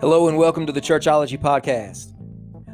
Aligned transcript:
Hello 0.00 0.28
and 0.28 0.38
welcome 0.38 0.64
to 0.64 0.72
the 0.72 0.80
Churchology 0.80 1.38
Podcast. 1.38 2.14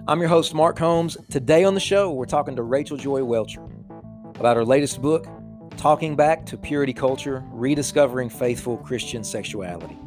I'm 0.06 0.20
your 0.20 0.28
host, 0.28 0.54
Mark 0.54 0.78
Holmes. 0.78 1.16
Today 1.28 1.64
on 1.64 1.74
the 1.74 1.80
show, 1.80 2.12
we're 2.12 2.24
talking 2.24 2.54
to 2.54 2.62
Rachel 2.62 2.96
Joy 2.96 3.24
Welcher 3.24 3.66
about 4.36 4.56
her 4.56 4.64
latest 4.64 5.02
book, 5.02 5.26
Talking 5.76 6.14
Back 6.14 6.46
to 6.46 6.56
Purity 6.56 6.92
Culture 6.92 7.42
Rediscovering 7.50 8.28
Faithful 8.28 8.76
Christian 8.76 9.24
Sexuality. 9.24 9.98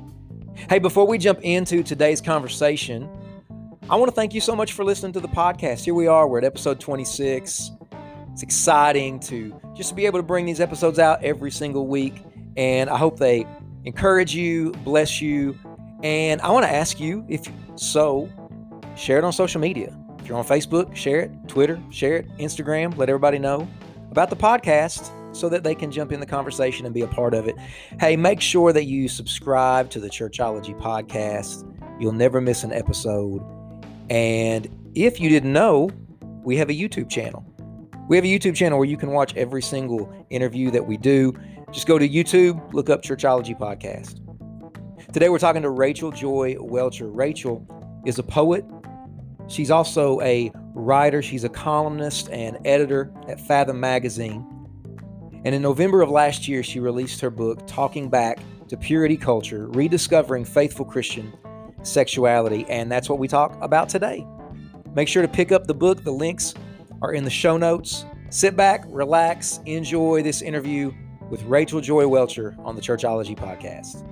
Hey, 0.69 0.79
before 0.79 1.05
we 1.05 1.17
jump 1.17 1.41
into 1.41 1.83
today's 1.83 2.21
conversation, 2.21 3.09
I 3.89 3.97
want 3.97 4.07
to 4.09 4.15
thank 4.15 4.33
you 4.33 4.39
so 4.39 4.55
much 4.55 4.71
for 4.71 4.85
listening 4.85 5.11
to 5.11 5.19
the 5.19 5.27
podcast. 5.27 5.83
Here 5.83 5.93
we 5.93 6.07
are, 6.07 6.25
we're 6.25 6.37
at 6.37 6.45
episode 6.45 6.79
26. 6.79 7.71
It's 8.31 8.43
exciting 8.43 9.19
to 9.21 9.59
just 9.75 9.93
be 9.93 10.05
able 10.05 10.19
to 10.19 10.23
bring 10.23 10.45
these 10.45 10.61
episodes 10.61 10.99
out 10.99 11.21
every 11.21 11.51
single 11.51 11.85
week, 11.85 12.23
and 12.55 12.89
I 12.89 12.95
hope 12.95 13.19
they 13.19 13.45
encourage 13.83 14.33
you, 14.33 14.71
bless 14.85 15.21
you, 15.21 15.57
and 16.03 16.41
I 16.41 16.51
want 16.51 16.65
to 16.65 16.71
ask 16.71 16.99
you 16.99 17.25
if 17.27 17.47
so, 17.75 18.29
share 18.95 19.17
it 19.17 19.23
on 19.23 19.33
social 19.33 19.61
media. 19.61 19.95
If 20.19 20.27
you're 20.27 20.37
on 20.37 20.45
Facebook, 20.45 20.95
share 20.95 21.21
it, 21.21 21.31
Twitter, 21.47 21.81
share 21.89 22.17
it, 22.17 22.27
Instagram, 22.37 22.95
let 22.97 23.09
everybody 23.09 23.39
know 23.39 23.67
about 24.11 24.29
the 24.29 24.35
podcast 24.35 25.11
so 25.35 25.49
that 25.49 25.63
they 25.63 25.75
can 25.75 25.91
jump 25.91 26.11
in 26.11 26.19
the 26.19 26.25
conversation 26.25 26.85
and 26.85 26.93
be 26.93 27.01
a 27.01 27.07
part 27.07 27.33
of 27.33 27.47
it. 27.47 27.55
Hey, 27.99 28.15
make 28.15 28.41
sure 28.41 28.73
that 28.73 28.85
you 28.85 29.07
subscribe 29.07 29.89
to 29.91 29.99
the 29.99 30.09
Churchology 30.09 30.77
podcast. 30.79 31.65
You'll 31.99 32.13
never 32.13 32.41
miss 32.41 32.63
an 32.63 32.73
episode. 32.73 33.41
And 34.09 34.67
if 34.95 35.19
you 35.19 35.29
didn't 35.29 35.53
know, 35.53 35.89
we 36.43 36.57
have 36.57 36.69
a 36.69 36.73
YouTube 36.73 37.09
channel. 37.09 37.45
We 38.07 38.15
have 38.15 38.25
a 38.25 38.27
YouTube 38.27 38.55
channel 38.55 38.79
where 38.79 38.87
you 38.87 38.97
can 38.97 39.11
watch 39.11 39.35
every 39.35 39.61
single 39.61 40.11
interview 40.29 40.71
that 40.71 40.87
we 40.87 40.97
do. 40.97 41.33
Just 41.71 41.85
go 41.85 41.99
to 41.99 42.09
YouTube, 42.09 42.73
look 42.73 42.89
up 42.89 43.03
Churchology 43.03 43.57
Podcast. 43.57 44.28
Today 45.11 45.29
we're 45.29 45.39
talking 45.39 45.63
to 45.63 45.71
Rachel 45.71 46.11
Joy 46.11 46.55
Welcher. 46.59 47.07
Rachel 47.07 47.65
is 48.05 48.19
a 48.19 48.23
poet. 48.23 48.63
She's 49.47 49.71
also 49.71 50.21
a 50.21 50.51
writer. 50.75 51.23
She's 51.23 51.43
a 51.43 51.49
columnist 51.49 52.29
and 52.29 52.59
editor 52.63 53.11
at 53.27 53.39
Fathom 53.39 53.79
Magazine. 53.79 54.45
And 55.43 55.55
in 55.55 55.63
November 55.63 56.03
of 56.03 56.11
last 56.11 56.47
year, 56.47 56.61
she 56.61 56.79
released 56.79 57.21
her 57.21 57.31
book, 57.31 57.65
Talking 57.65 58.07
Back 58.07 58.37
to 58.67 58.77
Purity 58.77 59.17
Culture 59.17 59.67
Rediscovering 59.69 60.45
Faithful 60.45 60.85
Christian 60.85 61.33
Sexuality. 61.81 62.67
And 62.69 62.91
that's 62.91 63.09
what 63.09 63.17
we 63.17 63.27
talk 63.27 63.57
about 63.63 63.89
today. 63.89 64.23
Make 64.93 65.07
sure 65.07 65.23
to 65.23 65.27
pick 65.27 65.51
up 65.51 65.65
the 65.65 65.73
book. 65.73 66.03
The 66.03 66.11
links 66.11 66.53
are 67.01 67.13
in 67.13 67.23
the 67.23 67.31
show 67.31 67.57
notes. 67.57 68.05
Sit 68.29 68.55
back, 68.55 68.83
relax, 68.85 69.59
enjoy 69.65 70.21
this 70.21 70.43
interview 70.43 70.93
with 71.31 71.41
Rachel 71.45 71.81
Joy 71.81 72.07
Welcher 72.07 72.55
on 72.59 72.75
the 72.75 72.81
Churchology 72.81 73.35
Podcast. 73.35 74.05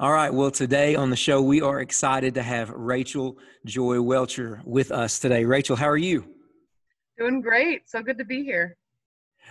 All 0.00 0.12
right. 0.12 0.32
Well, 0.32 0.50
today 0.50 0.94
on 0.94 1.10
the 1.10 1.16
show, 1.16 1.42
we 1.42 1.60
are 1.60 1.80
excited 1.82 2.32
to 2.32 2.42
have 2.42 2.70
Rachel 2.70 3.36
Joy 3.66 4.00
Welcher 4.00 4.62
with 4.64 4.92
us 4.92 5.18
today. 5.18 5.44
Rachel, 5.44 5.76
how 5.76 5.90
are 5.90 5.98
you? 5.98 6.24
Doing 7.18 7.42
great. 7.42 7.82
So 7.84 8.02
good 8.02 8.16
to 8.16 8.24
be 8.24 8.42
here. 8.42 8.78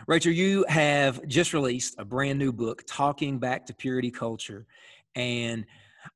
Rachel, 0.08 0.32
you 0.32 0.66
have 0.68 1.24
just 1.28 1.54
released 1.54 1.98
a 2.00 2.04
brand 2.04 2.40
new 2.40 2.52
book, 2.52 2.82
Talking 2.88 3.38
Back 3.38 3.68
to 3.68 3.76
Purity 3.76 4.10
Culture. 4.10 4.66
And 5.14 5.68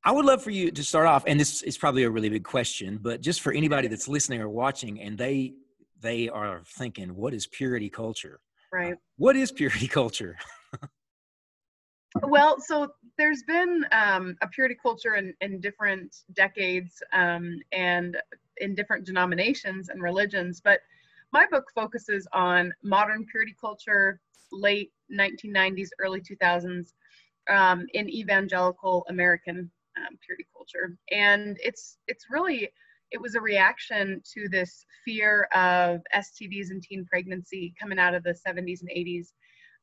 I 0.03 0.11
would 0.11 0.25
love 0.25 0.41
for 0.41 0.49
you 0.49 0.71
to 0.71 0.83
start 0.83 1.05
off, 1.05 1.25
and 1.27 1.39
this 1.39 1.61
is 1.61 1.77
probably 1.77 2.01
a 2.01 2.09
really 2.09 2.29
big 2.29 2.43
question, 2.43 2.97
but 2.99 3.21
just 3.21 3.41
for 3.41 3.53
anybody 3.53 3.87
that's 3.87 4.07
listening 4.07 4.41
or 4.41 4.49
watching 4.49 4.99
and 4.99 5.15
they 5.15 5.53
they 6.01 6.27
are 6.29 6.63
thinking, 6.65 7.15
what 7.15 7.35
is 7.35 7.45
purity 7.45 7.87
culture? 7.87 8.39
Right. 8.71 8.95
What 9.17 9.35
is 9.35 9.51
purity 9.51 9.87
culture? 9.87 10.37
well, 12.23 12.59
so 12.59 12.89
there's 13.17 13.43
been 13.43 13.85
um, 13.91 14.35
a 14.41 14.47
purity 14.47 14.75
culture 14.81 15.15
in, 15.15 15.33
in 15.41 15.59
different 15.59 16.23
decades 16.33 17.01
um, 17.13 17.59
and 17.71 18.17
in 18.57 18.75
different 18.75 19.05
denominations 19.05 19.89
and 19.89 20.01
religions, 20.01 20.61
but 20.63 20.79
my 21.31 21.45
book 21.47 21.65
focuses 21.73 22.27
on 22.33 22.73
modern 22.83 23.25
purity 23.25 23.55
culture, 23.59 24.19
late 24.51 24.91
1990s, 25.11 25.89
early 25.99 26.21
2000s, 26.21 26.93
um, 27.49 27.85
in 27.93 28.09
evangelical 28.09 29.05
American 29.09 29.69
um, 29.97 30.17
purity 30.25 30.45
culture, 30.55 30.95
and 31.11 31.57
it's 31.61 31.97
it's 32.07 32.25
really 32.29 32.69
it 33.11 33.21
was 33.21 33.35
a 33.35 33.41
reaction 33.41 34.21
to 34.33 34.49
this 34.49 34.85
fear 35.05 35.43
of 35.53 36.01
STDs 36.15 36.71
and 36.71 36.81
teen 36.81 37.05
pregnancy 37.05 37.73
coming 37.79 37.99
out 37.99 38.15
of 38.15 38.23
the 38.23 38.35
70s 38.47 38.81
and 38.81 38.89
80s. 38.89 39.33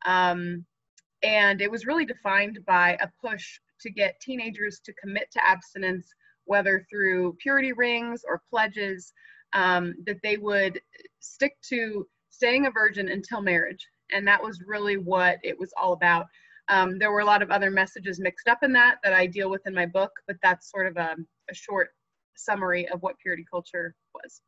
Um, 0.05 0.65
and 1.23 1.61
it 1.61 1.71
was 1.71 1.87
really 1.87 2.05
defined 2.05 2.59
by 2.67 2.97
a 3.01 3.09
push 3.25 3.59
to 3.81 3.91
get 3.91 4.21
teenagers 4.21 4.81
to 4.85 4.93
commit 4.95 5.31
to 5.33 5.47
abstinence, 5.47 6.07
whether 6.45 6.87
through 6.91 7.37
purity 7.41 7.73
rings 7.73 8.23
or 8.27 8.43
pledges, 8.51 9.13
um, 9.53 9.95
that 10.07 10.21
they 10.23 10.37
would 10.37 10.81
stick 11.21 11.57
to 11.69 12.07
staying 12.31 12.67
a 12.67 12.71
virgin 12.71 13.09
until 13.09 13.43
marriage. 13.43 13.87
And 14.13 14.27
that 14.27 14.43
was 14.43 14.63
really 14.67 14.97
what 14.97 15.39
it 15.43 15.59
was 15.59 15.73
all 15.81 15.93
about. 15.93 16.27
Um, 16.69 16.99
there 16.99 17.11
were 17.11 17.21
a 17.21 17.25
lot 17.25 17.43
of 17.43 17.51
other 17.51 17.71
messages 17.71 18.21
mixed 18.21 18.49
up 18.49 18.63
in 18.63 18.73
that 18.73 18.99
that 19.03 19.13
I 19.13 19.27
deal 19.27 19.51
with 19.51 19.67
in 19.67 19.75
my 19.75 19.87
book, 19.87 20.13
but 20.27 20.37
that's 20.43 20.71
sort 20.71 20.87
of 20.87 20.97
a, 20.97 21.17
a 21.51 21.55
short 21.55 21.89
summary 22.37 22.89
of 22.89 23.03
what 23.03 23.19
purity 23.19 23.45
culture 23.51 23.95
was. 24.15 24.41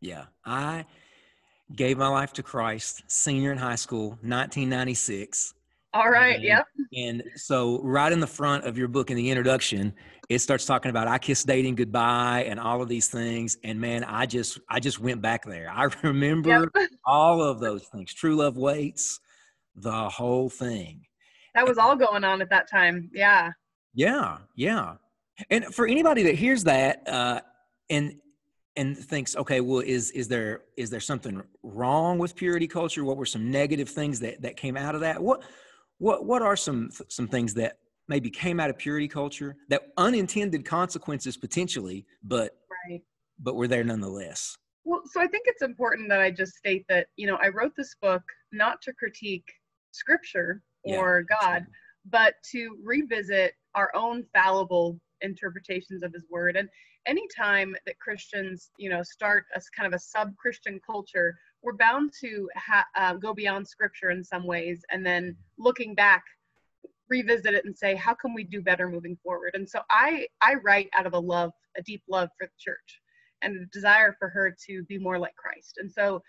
Yeah, 0.00 0.26
I 0.44 0.84
gave 1.74 1.98
my 1.98 2.08
life 2.08 2.32
to 2.34 2.42
Christ 2.42 3.02
senior 3.06 3.52
in 3.52 3.58
high 3.58 3.76
school, 3.76 4.10
1996. 4.22 5.54
All 5.92 6.08
right. 6.08 6.36
And, 6.36 6.44
yep. 6.44 6.66
And 6.94 7.22
so, 7.36 7.80
right 7.82 8.12
in 8.12 8.20
the 8.20 8.26
front 8.26 8.64
of 8.64 8.78
your 8.78 8.88
book, 8.88 9.10
in 9.10 9.16
the 9.16 9.30
introduction, 9.30 9.92
it 10.28 10.38
starts 10.38 10.64
talking 10.64 10.90
about 10.90 11.08
I 11.08 11.18
kiss 11.18 11.42
dating 11.42 11.74
goodbye 11.74 12.44
and 12.44 12.60
all 12.60 12.80
of 12.80 12.88
these 12.88 13.08
things. 13.08 13.58
And 13.64 13.80
man, 13.80 14.04
I 14.04 14.26
just 14.26 14.60
I 14.68 14.78
just 14.78 15.00
went 15.00 15.20
back 15.20 15.44
there. 15.44 15.68
I 15.68 15.88
remember 16.02 16.70
yep. 16.74 16.88
all 17.04 17.42
of 17.42 17.60
those 17.60 17.84
things. 17.84 18.14
True 18.14 18.36
love 18.36 18.56
waits, 18.56 19.18
the 19.74 20.08
whole 20.08 20.48
thing. 20.48 21.04
That 21.54 21.66
was 21.66 21.78
all 21.78 21.96
going 21.96 22.22
on 22.22 22.40
at 22.40 22.50
that 22.50 22.70
time. 22.70 23.10
Yeah. 23.12 23.50
Yeah. 23.92 24.38
Yeah. 24.54 24.94
And 25.50 25.64
for 25.74 25.86
anybody 25.86 26.22
that 26.24 26.36
hears 26.36 26.64
that 26.64 27.02
uh, 27.08 27.40
and 27.88 28.14
and 28.76 28.96
thinks, 28.96 29.34
okay, 29.34 29.60
well, 29.60 29.80
is 29.80 30.12
is 30.12 30.28
there 30.28 30.62
is 30.76 30.90
there 30.90 31.00
something 31.00 31.42
wrong 31.64 32.18
with 32.18 32.36
purity 32.36 32.68
culture? 32.68 33.04
What 33.04 33.16
were 33.16 33.26
some 33.26 33.50
negative 33.50 33.88
things 33.88 34.20
that 34.20 34.42
that 34.42 34.56
came 34.56 34.76
out 34.76 34.94
of 34.94 35.00
that? 35.00 35.20
What 35.20 35.42
what 36.00 36.24
what 36.24 36.42
are 36.42 36.56
some 36.56 36.90
some 37.08 37.28
things 37.28 37.54
that 37.54 37.78
maybe 38.08 38.30
came 38.30 38.58
out 38.58 38.70
of 38.70 38.76
purity 38.76 39.06
culture 39.06 39.54
that 39.68 39.82
unintended 39.96 40.64
consequences 40.64 41.36
potentially, 41.36 42.04
but 42.24 42.56
right. 42.88 43.02
but 43.38 43.54
were 43.54 43.68
there 43.68 43.84
nonetheless? 43.84 44.56
Well, 44.84 45.02
so 45.04 45.20
I 45.20 45.26
think 45.26 45.44
it's 45.46 45.62
important 45.62 46.08
that 46.08 46.20
I 46.20 46.30
just 46.30 46.54
state 46.54 46.84
that 46.88 47.06
you 47.16 47.26
know 47.26 47.36
I 47.36 47.48
wrote 47.48 47.72
this 47.76 47.94
book 48.02 48.22
not 48.50 48.82
to 48.82 48.92
critique 48.94 49.46
scripture 49.92 50.62
or 50.84 51.24
yeah, 51.30 51.36
God, 51.40 51.66
but 52.06 52.34
to 52.52 52.76
revisit 52.82 53.52
our 53.74 53.94
own 53.94 54.24
fallible 54.34 54.98
interpretations 55.20 56.02
of 56.02 56.12
his 56.14 56.24
word 56.30 56.56
and 56.56 56.66
anytime 57.06 57.76
that 57.84 57.98
christians 57.98 58.70
you 58.78 58.88
know 58.88 59.02
start 59.02 59.44
a 59.54 59.60
kind 59.76 59.86
of 59.86 59.92
a 59.92 60.02
sub-christian 60.02 60.80
culture 60.84 61.34
we're 61.62 61.76
bound 61.76 62.12
to 62.20 62.48
ha- 62.56 62.86
uh, 62.96 63.14
go 63.14 63.34
beyond 63.34 63.66
scripture 63.66 64.10
in 64.10 64.24
some 64.24 64.44
ways 64.44 64.82
and 64.90 65.04
then 65.04 65.36
looking 65.58 65.94
back 65.94 66.24
revisit 67.10 67.54
it 67.54 67.64
and 67.64 67.76
say 67.76 67.94
how 67.94 68.14
can 68.14 68.32
we 68.32 68.44
do 68.44 68.62
better 68.62 68.88
moving 68.88 69.18
forward? 69.22 69.50
And 69.54 69.68
so 69.68 69.80
i 69.90 70.26
i 70.40 70.54
write 70.54 70.88
out 70.94 71.06
of 71.06 71.12
a 71.12 71.18
love 71.18 71.52
a 71.76 71.82
deep 71.82 72.02
love 72.08 72.30
for 72.38 72.46
the 72.46 72.52
church 72.58 73.00
and 73.42 73.56
a 73.56 73.66
desire 73.66 74.14
for 74.18 74.28
her 74.28 74.56
to 74.66 74.84
be 74.84 74.98
more 74.98 75.18
like 75.18 75.34
christ. 75.36 75.78
And 75.78 75.90
so 75.90 76.22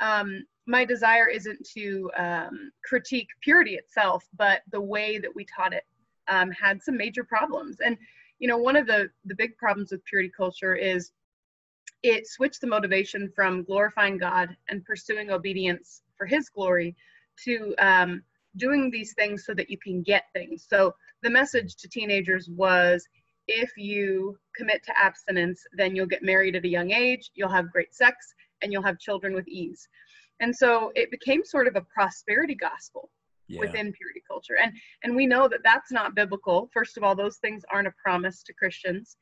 um, 0.00 0.44
my 0.66 0.84
desire 0.84 1.26
isn't 1.28 1.66
to 1.74 2.10
um, 2.18 2.70
critique 2.84 3.28
purity 3.40 3.74
itself 3.74 4.24
but 4.36 4.60
the 4.70 4.80
way 4.80 5.18
that 5.18 5.34
we 5.34 5.46
taught 5.46 5.72
it 5.72 5.84
um, 6.28 6.50
had 6.50 6.82
some 6.82 6.96
major 6.96 7.24
problems. 7.24 7.78
And 7.84 7.96
you 8.38 8.46
know 8.46 8.58
one 8.58 8.76
of 8.76 8.86
the 8.86 9.08
the 9.24 9.34
big 9.34 9.56
problems 9.56 9.90
with 9.90 10.04
purity 10.04 10.30
culture 10.36 10.76
is 10.76 11.12
it 12.06 12.26
switched 12.26 12.60
the 12.60 12.66
motivation 12.66 13.30
from 13.34 13.64
glorifying 13.64 14.18
god 14.18 14.56
and 14.68 14.84
pursuing 14.84 15.30
obedience 15.30 16.02
for 16.16 16.26
his 16.26 16.48
glory 16.48 16.94
to 17.44 17.74
um, 17.78 18.22
doing 18.56 18.90
these 18.90 19.12
things 19.14 19.44
so 19.44 19.52
that 19.54 19.68
you 19.68 19.76
can 19.78 20.02
get 20.02 20.24
things. 20.32 20.66
So 20.68 20.94
the 21.22 21.30
message 21.30 21.76
to 21.76 21.88
teenagers 21.88 22.48
was 22.48 23.06
if 23.48 23.76
you 23.76 24.38
commit 24.56 24.82
to 24.84 24.98
abstinence 24.98 25.62
then 25.72 25.94
you'll 25.94 26.06
get 26.06 26.22
married 26.22 26.56
at 26.56 26.64
a 26.64 26.68
young 26.68 26.90
age 26.90 27.30
you'll 27.34 27.48
have 27.48 27.70
great 27.70 27.94
sex 27.94 28.34
and 28.62 28.72
you'll 28.72 28.82
have 28.82 28.98
children 28.98 29.34
with 29.34 29.46
ease. 29.48 29.88
And 30.40 30.54
so 30.54 30.92
it 30.94 31.10
became 31.10 31.44
sort 31.44 31.66
of 31.66 31.76
a 31.76 31.80
prosperity 31.80 32.54
gospel 32.54 33.10
yeah. 33.48 33.60
within 33.60 33.92
purity 33.92 34.22
culture. 34.26 34.56
And 34.62 34.72
and 35.02 35.14
we 35.16 35.26
know 35.26 35.48
that 35.48 35.60
that's 35.64 35.92
not 35.92 36.14
biblical. 36.14 36.70
First 36.72 36.96
of 36.96 37.02
all 37.02 37.14
those 37.14 37.36
things 37.38 37.62
aren't 37.70 37.88
a 37.88 37.94
promise 38.02 38.42
to 38.44 38.52
christians 38.52 39.16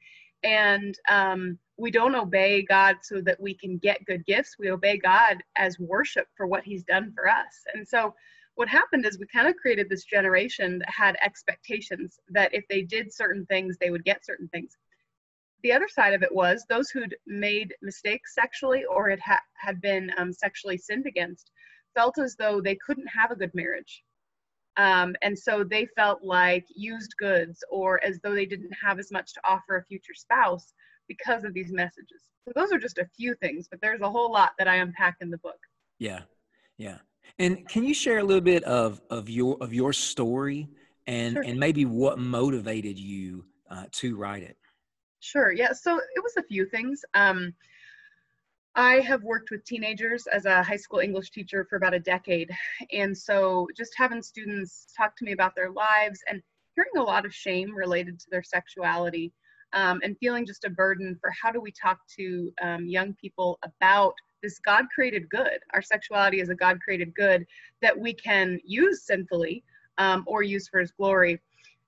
and 0.45 0.99
um, 1.11 1.59
we 1.77 1.91
don't 1.91 2.15
obey 2.15 2.63
god 2.63 2.97
so 3.03 3.21
that 3.21 3.41
we 3.41 3.55
can 3.55 3.79
get 3.79 4.05
good 4.07 4.25
gifts 4.27 4.57
we 4.59 4.71
obey 4.71 4.97
god 4.99 5.43
as 5.57 5.79
worship 5.79 6.27
for 6.37 6.47
what 6.47 6.65
he's 6.65 6.85
done 6.85 7.13
for 7.15 7.29
us 7.29 7.65
and 7.75 7.87
so 7.87 8.15
what 8.57 8.69
happened 8.69 9.05
is 9.05 9.19
we 9.19 9.27
kind 9.27 9.49
of 9.49 9.57
created 9.57 9.89
this 9.89 10.05
generation 10.05 10.79
that 10.79 10.89
had 10.89 11.17
expectations 11.23 12.21
that 12.29 12.55
if 12.55 12.65
they 12.69 12.83
did 12.83 13.13
certain 13.13 13.45
things, 13.47 13.77
they 13.79 13.91
would 13.91 14.05
get 14.05 14.25
certain 14.25 14.49
things. 14.49 14.77
The 15.63 15.73
other 15.73 15.89
side 15.89 16.15
of 16.15 16.23
it 16.23 16.33
was 16.33 16.65
those 16.69 16.91
who'd 16.91 17.17
made 17.27 17.75
mistakes 17.83 18.35
sexually 18.35 18.85
or 18.85 19.09
had, 19.09 19.21
ha- 19.21 19.41
had 19.55 19.81
been 19.81 20.13
um, 20.19 20.33
sexually 20.33 20.79
sinned 20.79 21.07
against 21.07 21.51
felt 21.95 22.19
as 22.19 22.37
though 22.37 22.61
they 22.61 22.77
couldn't 22.77 23.07
have 23.07 23.31
a 23.31 23.37
good 23.37 23.55
marriage. 23.55 24.03
Um, 24.77 25.15
and 25.23 25.39
so 25.39 25.63
they 25.63 25.87
felt 25.97 26.23
like 26.23 26.67
used 26.75 27.17
goods 27.17 27.63
or 27.71 28.03
as 28.05 28.19
though 28.23 28.35
they 28.35 28.47
didn't 28.47 28.73
have 28.73 28.99
as 28.99 29.13
much 29.13 29.33
to 29.35 29.41
offer 29.45 29.77
a 29.77 29.85
future 29.85 30.15
spouse 30.15 30.75
because 31.09 31.45
of 31.45 31.55
these 31.55 31.73
messages. 31.73 32.23
So 32.45 32.53
those 32.55 32.73
are 32.73 32.79
just 32.79 32.99
a 32.99 33.09
few 33.17 33.35
things, 33.35 33.69
but 33.71 33.81
there's 33.81 34.01
a 34.01 34.11
whole 34.11 34.33
lot 34.33 34.53
that 34.59 34.69
I 34.69 34.77
unpack 34.77 35.17
in 35.21 35.31
the 35.31 35.39
book. 35.39 35.59
Yeah. 35.99 36.23
Yeah. 36.77 36.99
And 37.39 37.67
can 37.69 37.85
you 37.85 37.95
share 37.95 38.19
a 38.19 38.25
little 38.25 38.43
bit 38.43 38.65
of 38.65 39.01
of 39.11 39.31
your 39.31 39.57
of 39.61 39.73
your 39.73 39.93
story 39.93 40.69
and 41.07 41.35
sure. 41.35 41.43
and 41.43 41.59
maybe 41.59 41.85
what 41.85 42.19
motivated 42.19 42.99
you 42.99 43.45
uh, 43.71 43.85
to 43.93 44.17
write 44.17 44.43
it? 44.43 44.57
Sure. 45.21 45.53
Yeah. 45.53 45.73
So 45.73 45.99
it 45.99 46.23
was 46.23 46.37
a 46.37 46.43
few 46.43 46.67
things. 46.67 47.03
Um, 47.15 47.55
I 48.77 49.01
have 49.01 49.23
worked 49.23 49.53
with 49.53 49.65
teenagers 49.65 50.27
as 50.27 50.47
a 50.47 50.63
high 50.63 50.77
school 50.77 50.99
English 50.99 51.31
teacher 51.31 51.65
for 51.65 51.77
about 51.77 51.95
a 51.95 52.01
decade, 52.01 52.51
and 52.93 53.17
so 53.17 53.69
just 53.77 53.95
having 53.97 54.21
students 54.21 54.87
talk 54.97 55.17
to 55.17 55.25
me 55.25 55.33
about 55.33 55.55
their 55.55 55.71
lives 55.71 56.21
and 56.29 56.43
hearing 56.75 56.91
a 56.97 57.03
lot 57.03 57.25
of 57.25 57.33
shame 57.33 57.73
related 57.73 58.19
to 58.19 58.27
their 58.31 58.43
sexuality. 58.43 59.33
Um, 59.73 60.01
and 60.05 60.17
feeling 60.19 60.47
just 60.47 60.65
a 60.65 60.71
burden 60.71 61.19
for 61.21 61.31
how 61.31 61.51
do 61.51 61.61
we 61.61 61.73
talk 61.73 61.99
to 62.17 62.53
um, 62.63 62.87
young 62.87 63.13
people 63.15 63.59
about 63.65 64.15
this 64.41 64.61
God 64.61 64.85
created 64.95 65.29
good. 65.31 65.59
Our 65.73 65.83
sexuality 65.83 66.41
is 66.41 66.49
a 66.49 66.55
God 66.55 66.79
created 66.81 67.13
good 67.17 67.45
that 67.83 67.99
we 67.99 68.13
can 68.13 68.61
use 68.65 69.03
sinfully 69.03 69.65
um, 69.99 70.23
or 70.29 70.45
use 70.45 70.69
for 70.69 70.79
His 70.79 70.93
glory. 70.93 71.41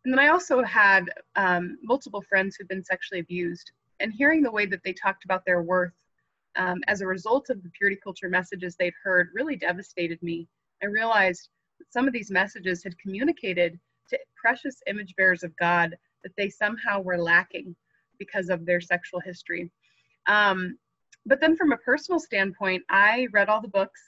And 0.04 0.12
then 0.12 0.18
I 0.18 0.28
also 0.28 0.64
had 0.64 1.10
um, 1.36 1.78
multiple 1.82 2.24
friends 2.28 2.56
who've 2.56 2.68
been 2.68 2.84
sexually 2.84 3.20
abused, 3.20 3.70
and 4.00 4.12
hearing 4.12 4.42
the 4.42 4.50
way 4.50 4.66
that 4.66 4.82
they 4.82 4.92
talked 4.92 5.24
about 5.24 5.44
their 5.44 5.62
worth 5.62 5.92
um, 6.56 6.82
as 6.87 7.00
a 7.00 7.06
result 7.06 7.50
of 7.50 7.62
the 7.62 7.70
purity 7.70 7.99
culture 8.03 8.29
messages 8.29 8.76
they'd 8.76 8.94
heard 9.03 9.31
really 9.35 9.56
devastated 9.56 10.23
me. 10.23 10.49
I 10.82 10.87
realized 10.87 11.49
that 11.79 11.93
some 11.93 12.06
of 12.06 12.12
these 12.12 12.31
messages 12.31 12.82
had 12.82 12.99
communicated 12.99 13.79
to 14.11 14.19
precious 14.37 14.76
image 14.87 15.14
bearers 15.17 15.43
of 15.43 15.56
God 15.56 15.97
that 16.23 16.32
they 16.37 16.49
somehow 16.49 17.00
were 17.00 17.19
lacking 17.19 17.75
because 18.19 18.49
of 18.49 18.64
their 18.64 18.81
sexual 18.81 19.20
history. 19.20 19.70
Um, 20.26 20.79
but 21.26 21.41
then 21.41 21.56
from 21.56 21.73
a 21.73 21.79
personal 21.79 22.20
standpoint, 22.20 22.82
I 22.88 23.29
read 23.32 23.49
all 23.49 23.61
the 23.61 23.69
books 23.69 24.00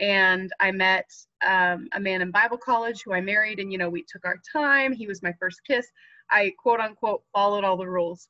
and 0.00 0.52
I 0.60 0.70
met 0.70 1.10
um, 1.44 1.88
a 1.92 2.00
man 2.00 2.22
in 2.22 2.30
Bible 2.30 2.58
college 2.58 3.02
who 3.02 3.12
I 3.12 3.20
married, 3.20 3.58
and 3.58 3.72
you 3.72 3.78
know, 3.78 3.90
we 3.90 4.04
took 4.04 4.24
our 4.24 4.36
time. 4.52 4.92
He 4.92 5.06
was 5.06 5.22
my 5.22 5.32
first 5.40 5.60
kiss. 5.66 5.88
I 6.30 6.52
quote 6.58 6.80
unquote 6.80 7.22
followed 7.32 7.64
all 7.64 7.76
the 7.76 7.88
rules. 7.88 8.28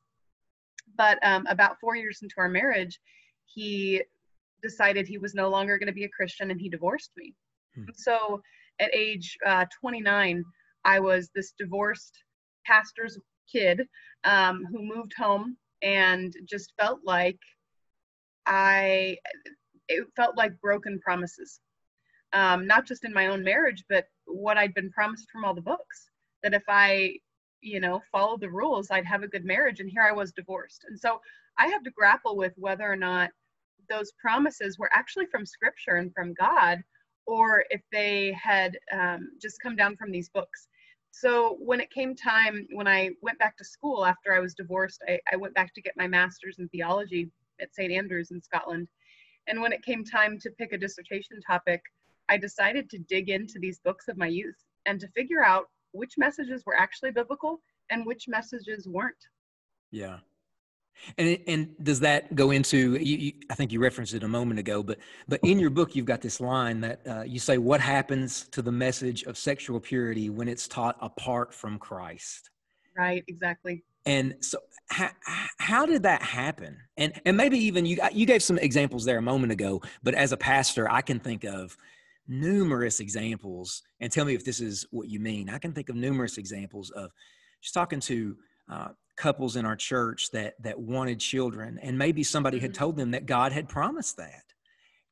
But 0.97 1.19
um, 1.23 1.47
about 1.47 1.79
four 1.81 1.95
years 1.95 2.21
into 2.23 2.37
our 2.39 2.49
marriage, 2.49 2.99
he 3.55 4.03
decided 4.63 5.07
he 5.07 5.19
was 5.19 5.35
no 5.35 5.49
longer 5.49 5.79
going 5.79 5.87
to 5.87 5.93
be 5.93 6.05
a 6.05 6.09
Christian 6.09 6.51
and 6.51 6.61
he 6.61 6.69
divorced 6.69 7.11
me. 7.17 7.35
Hmm. 7.75 7.85
So 7.95 8.43
at 8.81 8.95
age 8.95 9.37
uh, 9.47 9.67
29, 9.81 10.45
I 10.85 11.01
was 11.01 11.31
this 11.35 11.53
divorced 11.59 12.19
pastor's 12.67 13.19
kid 13.51 13.87
um, 14.25 14.65
who 14.71 14.83
moved 14.83 15.15
home 15.17 15.57
and 15.83 16.35
just 16.45 16.73
felt 16.79 17.01
like 17.05 17.39
I, 18.47 19.17
it 19.89 20.07
felt 20.17 20.37
like 20.37 20.61
broken 20.61 20.99
promises. 21.01 21.61
Um, 22.33 22.67
not 22.67 22.87
just 22.87 23.05
in 23.05 23.13
my 23.13 23.29
own 23.29 23.43
marriage, 23.43 23.85
but 23.89 24.05
what 24.27 24.59
I'd 24.59 24.75
been 24.75 24.91
promised 24.91 25.31
from 25.31 25.45
all 25.45 25.55
the 25.55 25.63
books. 25.63 26.11
That 26.43 26.55
if 26.55 26.63
I, 26.69 27.17
you 27.63 27.81
know, 27.81 28.01
followed 28.13 28.41
the 28.41 28.51
rules, 28.51 28.91
I'd 28.91 29.07
have 29.07 29.23
a 29.23 29.29
good 29.29 29.45
marriage. 29.45 29.81
And 29.81 29.91
here 29.91 30.03
I 30.03 30.13
was 30.13 30.33
divorced. 30.33 30.85
And 30.89 30.99
so 30.99 31.21
I 31.59 31.67
had 31.67 31.85
to 31.85 31.91
grapple 31.91 32.37
with 32.37 32.53
whether 32.57 32.91
or 32.91 32.97
not 32.97 33.31
those 33.89 34.13
promises 34.21 34.79
were 34.79 34.91
actually 34.93 35.27
from 35.27 35.45
scripture 35.45 35.97
and 35.97 36.13
from 36.15 36.35
God, 36.35 36.83
or 37.27 37.65
if 37.71 37.83
they 37.93 38.33
had 38.33 38.79
um, 38.93 39.31
just 39.41 39.61
come 39.61 39.77
down 39.77 39.97
from 39.97 40.11
these 40.11 40.29
books. 40.29 40.69
So 41.11 41.57
when 41.61 41.81
it 41.81 41.91
came 41.91 42.15
time, 42.15 42.67
when 42.73 42.87
I 42.87 43.11
went 43.23 43.39
back 43.39 43.57
to 43.57 43.65
school 43.65 44.07
after 44.07 44.33
I 44.33 44.41
was 44.41 44.55
divorced, 44.55 45.03
I, 45.09 45.19
I 45.33 45.37
went 45.37 45.55
back 45.55 45.75
to 45.75 45.83
get 45.83 45.97
my 45.97 46.07
master's 46.07 46.59
in 46.59 46.69
theology 46.69 47.31
at 47.61 47.75
St. 47.75 47.93
Andrews 47.93 48.31
in 48.31 48.43
Scotland. 48.43 48.89
And 49.49 49.61
when 49.61 49.73
it 49.73 49.85
came 49.85 50.05
time 50.05 50.39
to 50.41 50.51
pick 50.51 50.73
a 50.73 50.79
dissertation 50.79 51.41
topic, 51.41 51.81
I 52.29 52.37
decided 52.37 52.91
to 52.91 52.99
dig 52.99 53.31
into 53.31 53.59
these 53.59 53.81
books 53.81 54.09
of 54.09 54.19
my 54.19 54.27
youth 54.27 54.63
and 54.87 55.01
to 55.01 55.09
figure 55.09 55.43
out 55.43 55.71
which 55.93 56.19
messages 56.19 56.65
were 56.67 56.77
actually 56.77 57.11
biblical 57.11 57.61
and 57.91 58.07
which 58.07 58.29
messages 58.29 58.87
weren't. 58.87 59.17
Yeah. 59.91 60.19
And 61.17 61.39
and 61.47 61.75
does 61.83 62.01
that 62.01 62.35
go 62.35 62.51
into? 62.51 62.97
You, 62.97 63.17
you, 63.17 63.33
I 63.51 63.55
think 63.55 63.73
you 63.73 63.81
referenced 63.81 64.15
it 64.15 64.23
a 64.23 64.29
moment 64.29 64.61
ago, 64.61 64.83
but 64.83 64.99
but 65.27 65.41
in 65.43 65.59
your 65.59 65.71
book 65.71 65.95
you've 65.97 66.07
got 66.07 66.21
this 66.21 66.41
line 66.41 66.81
that 66.81 67.01
uh, 67.07 67.23
you 67.23 67.39
say, 67.39 67.59
"What 67.59 67.81
happens 67.81 68.49
to 68.49 68.63
the 68.63 68.73
message 68.73 69.25
of 69.25 69.39
sexual 69.39 69.81
purity 69.81 70.31
when 70.31 70.49
it's 70.49 70.69
taught 70.69 70.97
apart 71.01 71.55
from 71.55 71.79
Christ?" 71.79 72.51
Right. 72.97 73.25
Exactly. 73.29 73.85
And 74.07 74.37
so, 74.41 74.59
how, 74.91 75.11
how 75.59 75.87
did 75.87 76.03
that 76.05 76.23
happen? 76.23 76.79
And 76.97 77.13
and 77.25 77.37
maybe 77.37 77.59
even 77.59 77.87
you 77.87 77.99
you 78.13 78.27
gave 78.27 78.43
some 78.43 78.59
examples 78.59 79.05
there 79.05 79.19
a 79.19 79.23
moment 79.23 79.53
ago, 79.53 79.83
but 80.03 80.15
as 80.15 80.33
a 80.33 80.37
pastor, 80.37 80.91
I 80.91 81.03
can 81.03 81.21
think 81.21 81.45
of 81.45 81.77
numerous 82.27 83.01
examples. 83.01 83.83
And 84.01 84.13
tell 84.13 84.25
me 84.25 84.35
if 84.35 84.45
this 84.45 84.61
is 84.61 84.87
what 84.91 85.09
you 85.09 85.21
mean. 85.21 85.49
I 85.49 85.59
can 85.59 85.73
think 85.73 85.89
of 85.89 85.97
numerous 85.97 86.39
examples 86.39 86.91
of 86.91 87.11
just 87.61 87.75
talking 87.75 88.01
to 88.01 88.37
uh, 88.71 88.89
couples 89.19 89.57
in 89.57 89.67
our 89.67 89.77
church 89.77 90.31
that 90.31 90.55
that 90.63 90.79
wanted 90.79 91.21
children, 91.21 91.79
and 91.83 91.99
maybe 91.99 92.23
somebody 92.23 92.59
had 92.59 92.73
mm-hmm. 92.73 92.79
told 92.79 92.97
them 92.97 93.11
that 93.13 93.27
God 93.27 93.53
had 93.53 93.69
promised 93.69 94.17
that, 94.17 94.45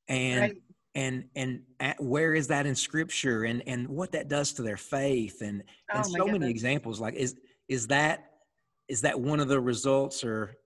and. 0.09 0.41
Right. 0.41 0.57
And 0.99 1.25
and 1.37 1.61
at, 1.79 2.03
where 2.03 2.33
is 2.33 2.49
that 2.49 2.65
in 2.65 2.75
Scripture, 2.75 3.45
and 3.45 3.63
and 3.67 3.87
what 3.87 4.13
that 4.13 4.29
does 4.29 4.55
to 4.55 4.63
their 4.63 4.79
faith, 4.79 5.43
and 5.43 5.63
and 5.93 5.99
oh 5.99 6.03
so 6.05 6.25
goodness. 6.25 6.41
many 6.41 6.51
examples. 6.51 6.99
Like 6.99 7.13
is 7.13 7.37
is 7.69 7.89
that 7.89 8.31
is 8.89 9.03
that 9.03 9.21
one 9.21 9.39
of 9.39 9.49
the 9.49 9.61
results 9.61 10.25
or 10.25 10.57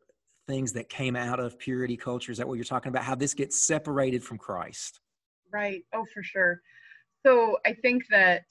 things 0.46 0.72
that 0.72 0.88
came 0.88 1.16
out 1.16 1.40
of 1.40 1.58
purity 1.58 1.96
culture? 1.96 2.32
Is 2.32 2.38
that 2.38 2.46
what 2.46 2.54
you're 2.54 2.64
talking 2.64 2.90
about? 2.90 3.04
How 3.04 3.14
this 3.14 3.34
gets 3.34 3.60
separated 3.60 4.22
from 4.22 4.38
Christ? 4.38 5.00
Right. 5.52 5.82
Oh, 5.94 6.04
for 6.12 6.22
sure. 6.22 6.60
So 7.24 7.58
I 7.66 7.74
think 7.74 8.04
that 8.10 8.44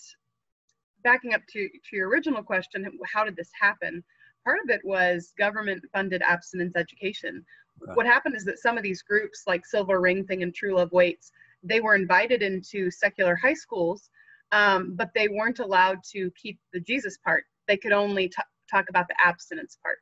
backing 1.04 1.34
up 1.34 1.42
to, 1.50 1.68
to 1.68 1.96
your 1.96 2.10
original 2.10 2.44
question, 2.44 2.86
how 3.12 3.24
did 3.24 3.36
this 3.36 3.50
happen? 3.60 4.04
Part 4.46 4.60
of 4.64 4.70
it 4.70 4.82
was 4.84 5.34
government 5.38 5.84
funded 5.94 6.22
abstinence 6.22 6.76
education. 6.76 7.46
What 7.94 8.06
happened 8.06 8.36
is 8.36 8.44
that 8.44 8.60
some 8.60 8.78
of 8.78 8.84
these 8.84 9.02
groups, 9.02 9.44
like 9.48 9.66
Silver 9.66 10.02
Ring 10.02 10.26
Thing 10.26 10.44
and 10.44 10.54
True 10.54 10.76
Love 10.76 10.92
Waits, 10.92 11.32
they 11.64 11.80
were 11.80 11.96
invited 11.96 12.42
into 12.42 12.92
secular 12.92 13.36
high 13.36 13.54
schools, 13.54 14.10
um, 14.52 14.96
but 14.96 15.12
they 15.14 15.28
weren't 15.28 15.60
allowed 15.60 16.00
to 16.12 16.32
keep 16.32 16.60
the 16.74 16.80
Jesus 16.82 17.18
part. 17.18 17.46
They 17.68 17.78
could 17.78 17.94
only 17.94 18.28
t- 18.28 18.36
talk 18.70 18.90
about 18.90 19.08
the 19.08 19.16
abstinence 19.24 19.78
part. 19.82 20.00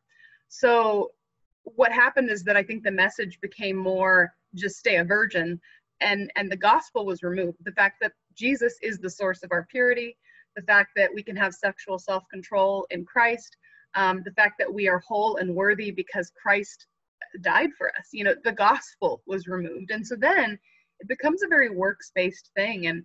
So 0.48 1.12
what 1.63 1.91
happened 1.91 2.29
is 2.29 2.44
that 2.44 2.58
I 2.58 2.63
think 2.63 2.84
the 2.84 2.91
message 2.91 3.39
became 3.41 3.75
more 3.75 4.34
just 4.56 4.77
stay 4.77 4.96
a 4.96 5.03
virgin 5.03 5.60
and 6.00 6.32
and 6.36 6.51
the 6.51 6.58
gospel 6.58 7.06
was 7.06 7.24
removed. 7.24 7.58
The 7.63 7.72
fact 7.72 7.98
that 8.01 8.13
Jesus 8.36 8.77
is 8.82 9.00
the 9.00 9.10
source 9.10 9.44
of 9.44 9.51
our 9.51 9.67
purity, 9.70 10.17
the 10.56 10.62
fact 10.62 10.91
that 10.96 11.13
we 11.13 11.24
can 11.24 11.36
have 11.36 11.53
sexual 11.53 12.00
self-control 12.00 12.88
in 12.91 13.06
Christ, 13.06 13.58
um, 13.96 14.22
the 14.25 14.32
fact 14.32 14.56
that 14.60 14.74
we 14.74 14.88
are 14.88 15.00
whole 15.00 15.38
and 15.38 15.53
worthy 15.56 15.91
because 15.91 16.32
Christ 16.41 16.88
died 17.41 17.70
for 17.77 17.89
us. 17.98 18.10
You 18.12 18.24
know, 18.25 18.36
the 18.44 18.51
gospel 18.51 19.22
was 19.27 19.48
removed. 19.48 19.91
And 19.91 20.06
so 20.06 20.15
then 20.15 20.58
it 21.00 21.08
becomes 21.08 21.44
a 21.44 21.48
very 21.48 21.70
works-based 21.70 22.51
thing. 22.56 22.88
And 22.88 23.03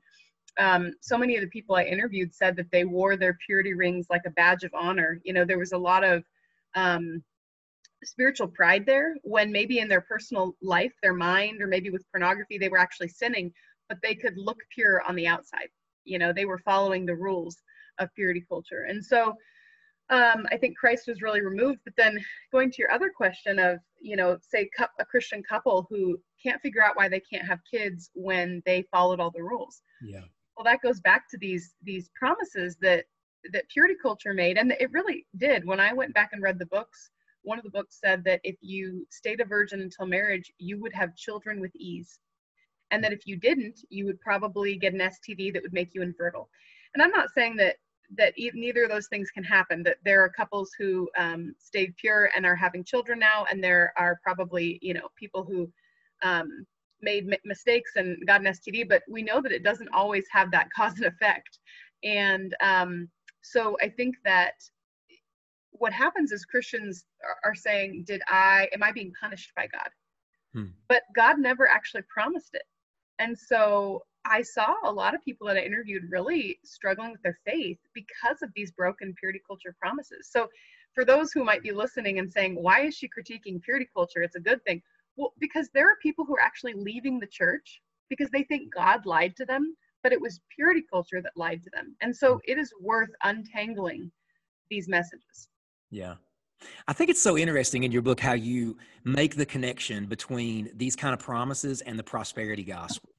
um, 0.59 0.93
so 1.01 1.17
many 1.17 1.37
of 1.37 1.43
the 1.43 1.49
people 1.49 1.77
I 1.77 1.85
interviewed 1.85 2.35
said 2.35 2.57
that 2.57 2.71
they 2.71 2.85
wore 2.85 3.17
their 3.17 3.39
purity 3.45 3.75
rings 3.75 4.07
like 4.11 4.23
a 4.27 4.31
badge 4.31 4.65
of 4.65 4.75
honor. 4.75 5.21
You 5.25 5.33
know, 5.33 5.45
there 5.45 5.59
was 5.59 5.73
a 5.73 5.79
lot 5.79 6.05
of 6.05 6.25
um, 6.75 7.23
spiritual 8.05 8.49
pride 8.49 8.85
there 8.87 9.17
when 9.23 9.51
maybe 9.51 9.79
in 9.79 9.89
their 9.89 10.01
personal 10.01 10.57
life, 10.62 10.93
their 11.03 11.15
mind, 11.15 11.62
or 11.62 11.67
maybe 11.67 11.91
with 11.91 12.11
pornography, 12.11 12.59
they 12.59 12.69
were 12.69 12.79
actually 12.79 13.09
sinning, 13.09 13.53
but 13.89 13.99
they 14.03 14.15
could 14.15 14.37
look 14.37 14.59
pure 14.75 15.03
on 15.03 15.15
the 15.15 15.27
outside. 15.27 15.69
You 16.05 16.19
know, 16.19 16.33
they 16.33 16.45
were 16.45 16.59
following 16.59 17.07
the 17.07 17.15
rules 17.15 17.57
of 17.99 18.15
purity 18.15 18.45
culture. 18.49 18.87
And 18.89 19.05
so 19.05 19.35
um, 20.12 20.47
I 20.52 20.57
think 20.57 20.76
Christ 20.76 21.09
was 21.09 21.23
really 21.23 21.40
removed. 21.40 21.81
But 21.85 21.95
then 21.97 22.19
going 22.52 22.71
to 22.71 22.76
your 22.78 22.92
other 22.92 23.11
question 23.11 23.59
of, 23.59 23.78
you 24.00 24.14
know, 24.16 24.38
say 24.40 24.69
a 24.99 25.04
Christian 25.04 25.42
couple 25.42 25.87
who 25.90 26.19
can't 26.42 26.61
figure 26.61 26.83
out 26.83 26.97
why 26.97 27.09
they 27.09 27.21
can't 27.21 27.47
have 27.47 27.59
kids 27.69 28.11
when 28.14 28.62
they 28.66 28.85
followed 28.92 29.21
all 29.21 29.31
the 29.31 29.42
rules. 29.42 29.83
Yeah 30.02 30.23
well 30.57 30.64
that 30.64 30.83
goes 30.83 31.00
back 31.00 31.28
to 31.31 31.38
these 31.38 31.75
these 31.83 32.11
promises 32.14 32.76
that 32.81 33.04
that 33.52 33.69
purity 33.69 33.95
culture 34.00 34.35
made 34.35 34.59
and 34.59 34.73
it 34.78 34.92
really 34.92 35.26
did 35.38 35.64
when 35.64 35.81
i 35.81 35.92
went 35.92 36.14
back 36.14 36.31
and 36.33 36.42
read 36.42 36.59
the 36.59 36.66
books 36.66 37.11
one 37.42 37.59
of 37.59 37.64
the 37.64 37.71
books 37.71 37.99
said 38.04 38.23
that 38.23 38.40
if 38.45 38.57
you 38.61 39.07
stayed 39.11 39.40
a 39.40 39.45
virgin 39.45 39.81
until 39.81 40.07
marriage 40.07 40.52
you 40.59 40.78
would 40.81 40.92
have 40.92 41.16
children 41.16 41.59
with 41.59 41.75
ease 41.75 42.21
and 42.92 43.02
that 43.02 43.12
if 43.12 43.26
you 43.26 43.37
didn't, 43.37 43.81
you 43.88 44.04
would 44.04 44.21
probably 44.21 44.76
get 44.76 44.92
an 44.92 45.00
STD 45.00 45.52
that 45.52 45.62
would 45.62 45.73
make 45.73 45.95
you 45.95 46.02
infertile. 46.02 46.49
And 46.95 47.02
I'm 47.02 47.11
not 47.11 47.31
saying 47.35 47.57
that 47.57 47.76
that 48.16 48.38
e- 48.38 48.50
neither 48.54 48.85
of 48.85 48.90
those 48.90 49.09
things 49.09 49.31
can 49.31 49.45
happen. 49.45 49.83
That 49.83 49.99
there 50.04 50.23
are 50.23 50.28
couples 50.28 50.71
who 50.78 51.09
um, 51.19 51.54
stayed 51.59 51.97
pure 51.97 52.31
and 52.37 52.45
are 52.47 52.57
having 52.57 52.85
children 52.85 53.19
now, 53.19 53.47
and 53.50 53.62
there 53.62 53.92
are 53.97 54.21
probably 54.23 54.78
you 54.83 54.95
know 54.95 55.09
people 55.16 55.45
who 55.45 55.71
um, 56.23 56.66
made 57.00 57.31
m- 57.33 57.38
mistakes 57.45 57.92
and 57.97 58.16
got 58.26 58.40
an 58.40 58.47
STD. 58.47 58.88
But 58.88 59.02
we 59.09 59.23
know 59.23 59.40
that 59.40 59.52
it 59.52 59.64
doesn't 59.64 59.92
always 59.92 60.25
have 60.31 60.50
that 60.50 60.69
cause 60.76 60.95
and 60.97 61.07
effect. 61.07 61.59
And 62.04 62.54
um, 62.61 63.09
so 63.42 63.76
I 63.83 63.88
think 63.88 64.16
that 64.25 64.54
what 65.71 65.92
happens 65.92 66.33
is 66.33 66.45
Christians 66.45 67.04
are, 67.25 67.50
are 67.50 67.54
saying, 67.54 68.04
"Did 68.07 68.23
I? 68.28 68.69
Am 68.73 68.83
I 68.83 68.92
being 68.92 69.12
punished 69.21 69.52
by 69.57 69.66
God?" 69.66 69.88
Hmm. 70.52 70.73
But 70.88 71.02
God 71.16 71.38
never 71.38 71.69
actually 71.69 72.02
promised 72.14 72.54
it. 72.54 72.64
And 73.19 73.38
so 73.38 74.02
I 74.25 74.43
saw 74.43 74.75
a 74.85 74.93
lot 74.93 75.14
of 75.14 75.25
people 75.25 75.47
that 75.49 75.57
I 75.57 75.61
interviewed 75.61 76.11
really 76.11 76.59
struggling 76.64 77.11
with 77.11 77.23
their 77.23 77.38
faith 77.45 77.79
because 77.95 78.43
of 78.43 78.50
these 78.55 78.71
broken 78.71 79.14
purity 79.19 79.41
culture 79.47 79.75
promises. 79.79 80.29
So, 80.31 80.49
for 80.95 81.05
those 81.05 81.33
who 81.33 81.43
might 81.43 81.62
be 81.62 81.71
mm-hmm. 81.71 81.79
listening 81.79 82.19
and 82.19 82.31
saying, 82.31 82.55
why 82.55 82.83
is 82.83 82.95
she 82.95 83.09
critiquing 83.09 83.62
purity 83.62 83.88
culture? 83.95 84.23
It's 84.23 84.37
a 84.37 84.41
good 84.41 84.62
thing. 84.64 84.83
Well, 85.17 85.33
because 85.41 85.71
there 85.73 85.88
are 85.88 85.97
people 86.02 86.25
who 86.25 86.37
are 86.37 86.43
actually 86.43 86.75
leaving 86.75 87.19
the 87.19 87.26
church 87.26 87.81
because 88.11 88.31
they 88.31 88.43
think 88.43 88.73
God 88.75 89.07
lied 89.07 89.35
to 89.37 89.47
them, 89.47 89.75
but 90.02 90.12
it 90.12 90.21
was 90.21 90.41
purity 90.55 90.83
culture 90.91 91.23
that 91.23 91.33
lied 91.35 91.62
to 91.62 91.71
them. 91.73 91.97
And 92.02 92.14
so 92.14 92.37
mm. 92.37 92.41
it 92.45 92.59
is 92.59 92.73
worth 92.81 93.11
untangling 93.25 94.11
these 94.71 94.87
messages. 94.88 95.49
Yeah. 95.91 96.14
I 96.87 96.93
think 96.93 97.11
it's 97.11 97.23
so 97.23 97.37
interesting 97.37 97.85
in 97.85 97.93
your 97.93 98.02
book 98.02 98.21
how 98.21 98.35
you 98.35 98.76
make 99.05 99.37
the 99.37 99.47
connection 99.47 100.07
between 100.07 100.71
these 100.75 100.95
kind 100.95 101.12
of 101.12 101.21
promises 101.21 101.81
and 101.81 101.99
the 101.99 102.05
prosperity 102.05 102.62
gospel 102.62 103.12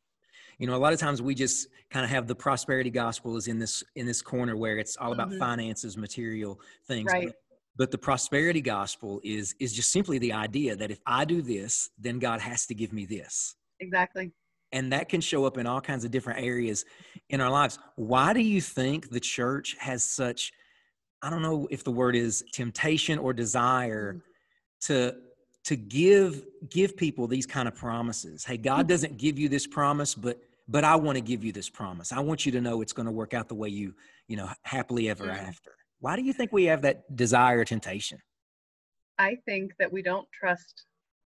you 0.57 0.67
know 0.67 0.75
a 0.75 0.77
lot 0.77 0.93
of 0.93 0.99
times 0.99 1.21
we 1.21 1.35
just 1.35 1.67
kind 1.89 2.03
of 2.03 2.09
have 2.09 2.27
the 2.27 2.35
prosperity 2.35 2.89
gospel 2.89 3.35
is 3.37 3.47
in 3.47 3.59
this 3.59 3.83
in 3.95 4.05
this 4.05 4.21
corner 4.21 4.55
where 4.55 4.77
it's 4.77 4.97
all 4.97 5.13
about 5.13 5.29
mm-hmm. 5.29 5.39
finances 5.39 5.97
material 5.97 6.59
things 6.87 7.11
right. 7.11 7.27
but, 7.27 7.35
but 7.75 7.91
the 7.91 7.97
prosperity 7.97 8.61
gospel 8.61 9.19
is 9.23 9.55
is 9.59 9.73
just 9.73 9.91
simply 9.91 10.17
the 10.19 10.33
idea 10.33 10.75
that 10.75 10.91
if 10.91 10.99
i 11.05 11.25
do 11.25 11.41
this 11.41 11.89
then 11.97 12.19
god 12.19 12.39
has 12.39 12.65
to 12.65 12.73
give 12.73 12.93
me 12.93 13.05
this 13.05 13.55
exactly 13.79 14.31
and 14.71 14.91
that 14.91 15.07
can 15.07 15.21
show 15.21 15.45
up 15.45 15.57
in 15.57 15.67
all 15.67 15.81
kinds 15.81 16.03
of 16.03 16.11
different 16.11 16.43
areas 16.43 16.85
in 17.29 17.41
our 17.41 17.49
lives 17.49 17.79
why 17.95 18.33
do 18.33 18.41
you 18.41 18.61
think 18.61 19.09
the 19.09 19.19
church 19.19 19.75
has 19.79 20.03
such 20.03 20.51
i 21.21 21.29
don't 21.29 21.41
know 21.41 21.67
if 21.71 21.83
the 21.83 21.91
word 21.91 22.15
is 22.15 22.43
temptation 22.53 23.19
or 23.19 23.33
desire 23.33 24.13
mm-hmm. 24.13 24.93
to 24.93 25.15
to 25.65 25.75
give 25.75 26.43
give 26.69 26.97
people 26.97 27.27
these 27.27 27.45
kind 27.45 27.67
of 27.67 27.75
promises. 27.75 28.43
Hey 28.43 28.57
god 28.57 28.79
mm-hmm. 28.79 28.87
doesn't 28.87 29.17
give 29.17 29.39
you 29.39 29.49
this 29.49 29.67
promise 29.67 30.15
but 30.15 30.39
but 30.67 30.85
i 30.85 30.95
want 30.95 31.17
to 31.17 31.21
give 31.21 31.43
you 31.43 31.51
this 31.51 31.69
promise. 31.69 32.11
I 32.11 32.19
want 32.19 32.45
you 32.45 32.51
to 32.53 32.61
know 32.61 32.81
it's 32.81 32.93
going 32.93 33.05
to 33.05 33.11
work 33.11 33.33
out 33.33 33.47
the 33.47 33.55
way 33.55 33.69
you 33.69 33.93
you 34.27 34.37
know 34.37 34.49
happily 34.63 35.09
ever 35.09 35.29
after. 35.29 35.71
Why 35.99 36.15
do 36.15 36.21
you 36.21 36.33
think 36.33 36.51
we 36.51 36.65
have 36.65 36.81
that 36.81 37.15
desire 37.15 37.63
temptation? 37.63 38.19
I 39.17 39.37
think 39.45 39.71
that 39.79 39.91
we 39.91 40.01
don't 40.01 40.27
trust 40.33 40.85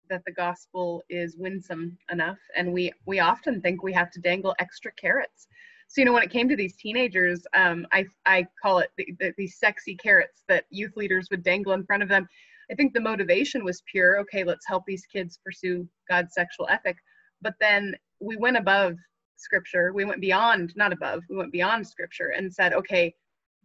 that 0.10 0.24
the 0.25 0.31
gospel 0.31 1.03
is 1.10 1.36
winsome 1.38 1.98
enough 2.12 2.39
and 2.55 2.74
we 2.74 2.91
we 3.05 3.19
often 3.19 3.62
think 3.62 3.84
we 3.84 3.93
have 3.93 4.12
to 4.12 4.19
dangle 4.19 4.55
extra 4.60 4.91
carrots. 4.93 5.48
So 5.89 6.01
you 6.01 6.05
know 6.05 6.13
when 6.13 6.24
it 6.24 6.31
came 6.31 6.50
to 6.50 6.55
these 6.55 6.75
teenagers 6.75 7.46
um, 7.53 7.88
I, 7.93 8.05
I 8.25 8.46
call 8.62 8.79
it 8.79 8.91
the, 8.98 9.07
the, 9.19 9.34
these 9.38 9.57
sexy 9.57 9.96
carrots 9.96 10.43
that 10.50 10.65
youth 10.69 10.98
leaders 10.98 11.29
would 11.31 11.43
dangle 11.43 11.74
in 11.74 11.86
front 11.86 12.03
of 12.03 12.10
them 12.10 12.27
I 12.71 12.75
think 12.75 12.93
the 12.93 13.00
motivation 13.00 13.63
was 13.63 13.83
pure. 13.89 14.19
Okay, 14.19 14.43
let's 14.43 14.67
help 14.67 14.83
these 14.86 15.05
kids 15.05 15.39
pursue 15.43 15.88
God's 16.09 16.33
sexual 16.33 16.67
ethic. 16.69 16.97
But 17.41 17.53
then 17.59 17.95
we 18.19 18.36
went 18.38 18.57
above 18.57 18.95
scripture. 19.38 19.93
We 19.93 20.05
went 20.05 20.21
beyond, 20.21 20.74
not 20.75 20.91
above, 20.91 21.24
we 21.29 21.38
went 21.38 21.51
beyond 21.51 21.88
scripture 21.88 22.33
and 22.36 22.51
said, 22.51 22.74
okay, 22.74 23.13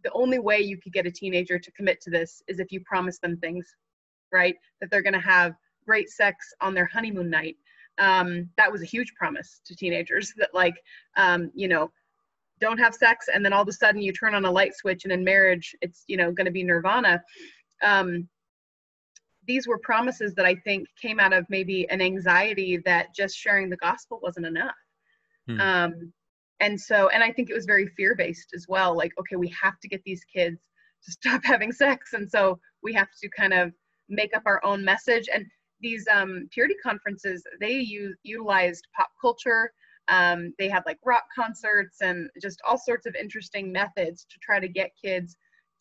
the 0.03 0.11
only 0.13 0.39
way 0.39 0.59
you 0.59 0.77
could 0.77 0.93
get 0.93 1.05
a 1.05 1.11
teenager 1.11 1.57
to 1.57 1.71
commit 1.71 2.01
to 2.01 2.09
this 2.09 2.41
is 2.47 2.59
if 2.59 2.71
you 2.71 2.81
promise 2.81 3.19
them 3.19 3.37
things, 3.37 3.65
right? 4.31 4.55
That 4.79 4.91
they're 4.91 5.01
going 5.01 5.13
to 5.13 5.19
have 5.19 5.53
great 5.85 6.09
sex 6.09 6.53
on 6.61 6.73
their 6.73 6.85
honeymoon 6.85 7.29
night. 7.29 7.57
Um, 7.97 8.49
that 8.57 8.71
was 8.71 8.81
a 8.81 8.85
huge 8.85 9.13
promise 9.15 9.61
to 9.65 9.75
teenagers 9.75 10.33
that, 10.37 10.53
like, 10.53 10.75
um, 11.15 11.51
you 11.53 11.67
know, 11.67 11.91
don't 12.59 12.77
have 12.79 12.95
sex 12.95 13.27
and 13.33 13.43
then 13.43 13.51
all 13.51 13.61
of 13.61 13.67
a 13.67 13.73
sudden 13.73 14.01
you 14.01 14.13
turn 14.13 14.33
on 14.33 14.45
a 14.45 14.51
light 14.51 14.73
switch 14.73 15.03
and 15.03 15.11
in 15.11 15.21
marriage 15.21 15.75
it's 15.81 16.03
you 16.07 16.15
know 16.15 16.31
going 16.31 16.45
to 16.45 16.51
be 16.51 16.63
nirvana 16.63 17.21
um, 17.83 18.27
these 19.47 19.67
were 19.67 19.77
promises 19.77 20.33
that 20.35 20.45
I 20.45 20.55
think 20.55 20.87
came 21.01 21.19
out 21.19 21.33
of 21.33 21.45
maybe 21.49 21.89
an 21.89 22.01
anxiety 22.01 22.77
that 22.85 23.13
just 23.15 23.35
sharing 23.35 23.69
the 23.69 23.77
gospel 23.77 24.19
wasn't 24.21 24.45
enough. 24.45 24.75
Hmm. 25.47 25.59
Um, 25.59 26.13
and 26.59 26.79
so, 26.79 27.09
and 27.09 27.23
I 27.23 27.31
think 27.31 27.49
it 27.49 27.53
was 27.53 27.65
very 27.65 27.87
fear 27.87 28.15
based 28.15 28.51
as 28.55 28.67
well. 28.69 28.95
Like, 28.95 29.11
okay, 29.19 29.35
we 29.35 29.53
have 29.61 29.79
to 29.81 29.87
get 29.87 30.01
these 30.05 30.23
kids 30.33 30.59
to 31.05 31.11
stop 31.19 31.43
having 31.43 31.71
sex. 31.71 32.13
And 32.13 32.29
so 32.29 32.59
we 32.81 32.93
have 32.93 33.09
to 33.21 33.29
kind 33.29 33.53
of 33.53 33.73
make 34.09 34.35
up 34.35 34.43
our 34.45 34.63
own 34.63 34.83
message. 34.83 35.27
And 35.33 35.45
these 35.81 36.07
um, 36.11 36.47
purity 36.51 36.75
conferences, 36.81 37.43
they 37.59 37.73
use, 37.73 38.15
utilized 38.23 38.87
pop 38.95 39.09
culture. 39.19 39.71
Um, 40.07 40.53
they 40.59 40.69
had 40.69 40.83
like 40.85 40.99
rock 41.05 41.23
concerts 41.35 41.97
and 42.01 42.29
just 42.41 42.61
all 42.67 42.77
sorts 42.77 43.05
of 43.05 43.15
interesting 43.15 43.71
methods 43.71 44.25
to 44.29 44.37
try 44.41 44.59
to 44.59 44.67
get 44.67 44.91
kids 45.01 45.35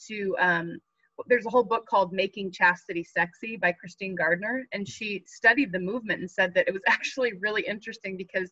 to 0.09 0.37
um, 0.41 0.79
there's 1.27 1.47
a 1.47 1.51
whole 1.51 1.65
book 1.65 1.87
called 1.87 2.13
Making 2.13 2.51
Chastity 2.51 3.05
Sexy 3.05 3.57
by 3.57 3.73
Christine 3.73 4.15
Gardner, 4.15 4.67
and 4.73 4.89
she 4.89 5.23
studied 5.27 5.73
the 5.73 5.79
movement 5.79 6.21
and 6.21 6.31
said 6.31 6.55
that 6.55 6.69
it 6.69 6.73
was 6.73 6.83
actually 6.89 7.33
really 7.41 7.63
interesting 7.63 8.17
because 8.17 8.51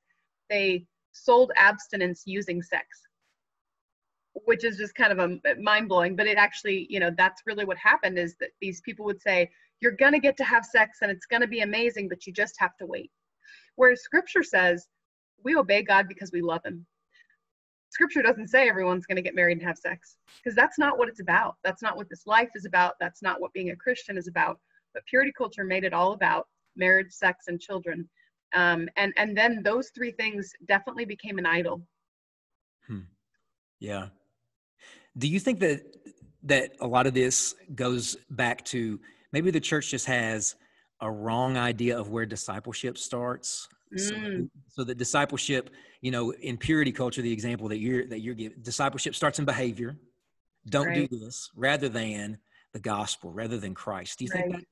they 0.49 0.85
sold 1.13 1.53
abstinence 1.57 2.23
using 2.27 2.63
sex, 2.63 2.87
which 4.45 4.65
is 4.65 4.77
just 4.77 4.95
kind 4.95 5.13
of 5.13 5.19
a 5.19 5.61
mind 5.61 5.89
blowing. 5.89 6.17
But 6.17 6.27
it 6.27 6.39
actually, 6.39 6.87
you 6.91 7.01
know, 7.01 7.11
that's 7.17 7.43
really 7.47 7.65
what 7.65 7.77
happened 7.79 8.19
is 8.19 8.37
that 8.41 8.51
these 8.61 8.81
people 8.83 9.05
would 9.07 9.21
say, 9.21 9.51
"You're 9.81 9.93
gonna 9.93 10.21
get 10.21 10.37
to 10.39 10.45
have 10.45 10.65
sex 10.65 10.99
and 11.03 11.11
it's 11.11 11.27
gonna 11.27 11.49
be 11.49 11.61
amazing, 11.61 12.09
but 12.09 12.27
you 12.27 12.33
just 12.33 12.55
have 12.59 12.77
to 12.79 12.87
wait." 12.87 13.11
Whereas 13.77 14.03
Scripture 14.03 14.43
says, 14.43 14.87
we 15.43 15.57
obey 15.57 15.83
God 15.83 16.09
because 16.09 16.33
we 16.33 16.43
love 16.43 16.65
Him 16.65 16.87
scripture 17.91 18.23
doesn't 18.23 18.49
say 18.49 18.69
everyone's 18.69 19.07
going 19.07 19.17
to 19.17 19.23
get 19.23 19.35
married 19.35 19.59
and 19.59 19.67
have 19.67 19.77
sex 19.77 20.17
because 20.43 20.57
that's 20.57 20.79
not 20.79 20.99
what 20.99 21.09
it's 21.09 21.21
about. 21.21 21.57
That's 21.63 21.83
not 21.83 21.97
what 21.97 22.09
this 22.09 22.27
life 22.27 22.51
is 22.55 22.65
about. 22.65 22.95
That's 23.01 23.23
not 23.23 23.41
what 23.41 23.53
being 23.53 23.71
a 23.71 23.77
Christian 23.77 24.17
is 24.17 24.29
about. 24.29 24.59
But 24.95 25.05
purity 25.07 25.33
culture 25.37 25.65
made 25.65 25.85
it 25.85 25.93
all 25.93 26.13
about 26.13 26.47
marriage, 26.77 27.13
sex, 27.13 27.47
and 27.49 27.61
children. 27.61 28.09
Um, 28.55 28.89
and 28.97 29.13
and 29.17 29.37
then 29.37 29.63
those 29.63 29.91
three 29.95 30.11
things 30.13 30.53
definitely 30.67 31.05
became 31.05 31.39
an 31.39 31.47
idol. 31.47 31.83
Hmm. 32.87 33.01
Yeah. 33.79 34.09
Do 35.19 35.29
you 35.29 35.39
think 35.39 35.61
that 35.61 35.83
that 36.45 36.73
a 36.81 36.87
lot 36.87 37.07
of 37.07 37.15
this 37.15 37.55
goes 37.75 38.17
back 38.31 38.65
to 38.67 38.99
maybe 39.33 39.51
the 39.51 39.61
church 39.61 39.91
just 39.91 40.07
has 40.07 40.57
a 41.01 41.11
wrong 41.11 41.57
idea 41.57 41.99
of 41.99 42.09
where 42.09 42.27
discipleship 42.27 42.99
starts? 42.99 43.69
Mm. 43.97 44.01
So, 44.01 44.49
so 44.69 44.85
that 44.85 44.99
discipleship 44.99 45.71
you 46.01 46.11
know 46.11 46.33
in 46.33 46.57
purity 46.57 46.93
culture 46.93 47.23
the 47.23 47.33
example 47.33 47.69
that 47.69 47.79
you're 47.79 48.07
that 48.07 48.21
you're 48.21 48.35
giving 48.35 48.59
discipleship 48.63 49.15
starts 49.15 49.39
in 49.39 49.45
behavior 49.45 49.97
don't 50.69 50.87
right. 50.89 51.11
do 51.11 51.19
this 51.19 51.51
rather 51.57 51.89
than 51.89 52.39
the 52.73 52.79
gospel 52.79 53.33
rather 53.33 53.59
than 53.59 53.75
christ 53.75 54.19
do 54.19 54.25
you 54.25 54.31
right. 54.33 54.45
think 54.45 54.55
that 54.55 54.65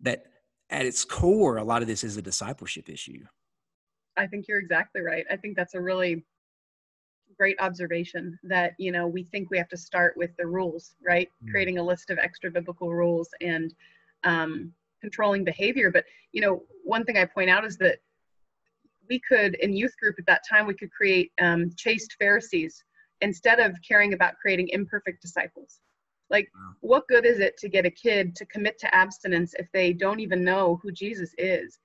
that 0.00 0.24
at 0.70 0.84
its 0.84 1.04
core 1.04 1.58
a 1.58 1.64
lot 1.64 1.82
of 1.82 1.88
this 1.88 2.02
is 2.02 2.16
a 2.16 2.22
discipleship 2.22 2.88
issue 2.88 3.24
i 4.16 4.26
think 4.26 4.48
you're 4.48 4.58
exactly 4.58 5.00
right 5.00 5.24
i 5.30 5.36
think 5.36 5.56
that's 5.56 5.74
a 5.74 5.80
really 5.80 6.24
great 7.38 7.56
observation 7.60 8.38
that 8.42 8.72
you 8.78 8.90
know 8.90 9.06
we 9.06 9.22
think 9.22 9.50
we 9.50 9.58
have 9.58 9.68
to 9.68 9.76
start 9.76 10.14
with 10.16 10.30
the 10.38 10.46
rules 10.46 10.94
right 11.06 11.28
mm. 11.44 11.50
creating 11.50 11.78
a 11.78 11.82
list 11.82 12.10
of 12.10 12.18
extra 12.18 12.50
biblical 12.50 12.92
rules 12.92 13.28
and 13.40 13.74
um, 14.24 14.72
controlling 15.00 15.44
behavior 15.44 15.90
but 15.90 16.04
you 16.32 16.40
know 16.40 16.62
one 16.84 17.04
thing 17.04 17.16
i 17.16 17.24
point 17.24 17.50
out 17.50 17.64
is 17.64 17.76
that 17.76 17.98
we 19.08 19.20
could 19.20 19.54
in 19.56 19.76
youth 19.76 19.96
group 20.00 20.16
at 20.18 20.26
that 20.26 20.42
time 20.48 20.66
we 20.66 20.74
could 20.74 20.90
create 20.90 21.32
um, 21.40 21.70
chaste 21.76 22.16
pharisees 22.18 22.82
instead 23.20 23.60
of 23.60 23.74
caring 23.86 24.12
about 24.12 24.34
creating 24.40 24.68
imperfect 24.70 25.22
disciples. 25.22 25.80
Like 26.28 26.48
wow. 26.54 26.74
what 26.80 27.08
good 27.08 27.24
is 27.24 27.38
it 27.38 27.56
to 27.58 27.68
get 27.68 27.86
a 27.86 27.90
kid 27.90 28.34
to 28.36 28.46
commit 28.46 28.78
to 28.80 28.94
abstinence 28.94 29.54
if 29.58 29.68
they 29.72 29.92
don't 29.92 30.20
even 30.20 30.44
know 30.44 30.78
who 30.82 30.90
jesus 30.92 31.32
is? 31.38 31.78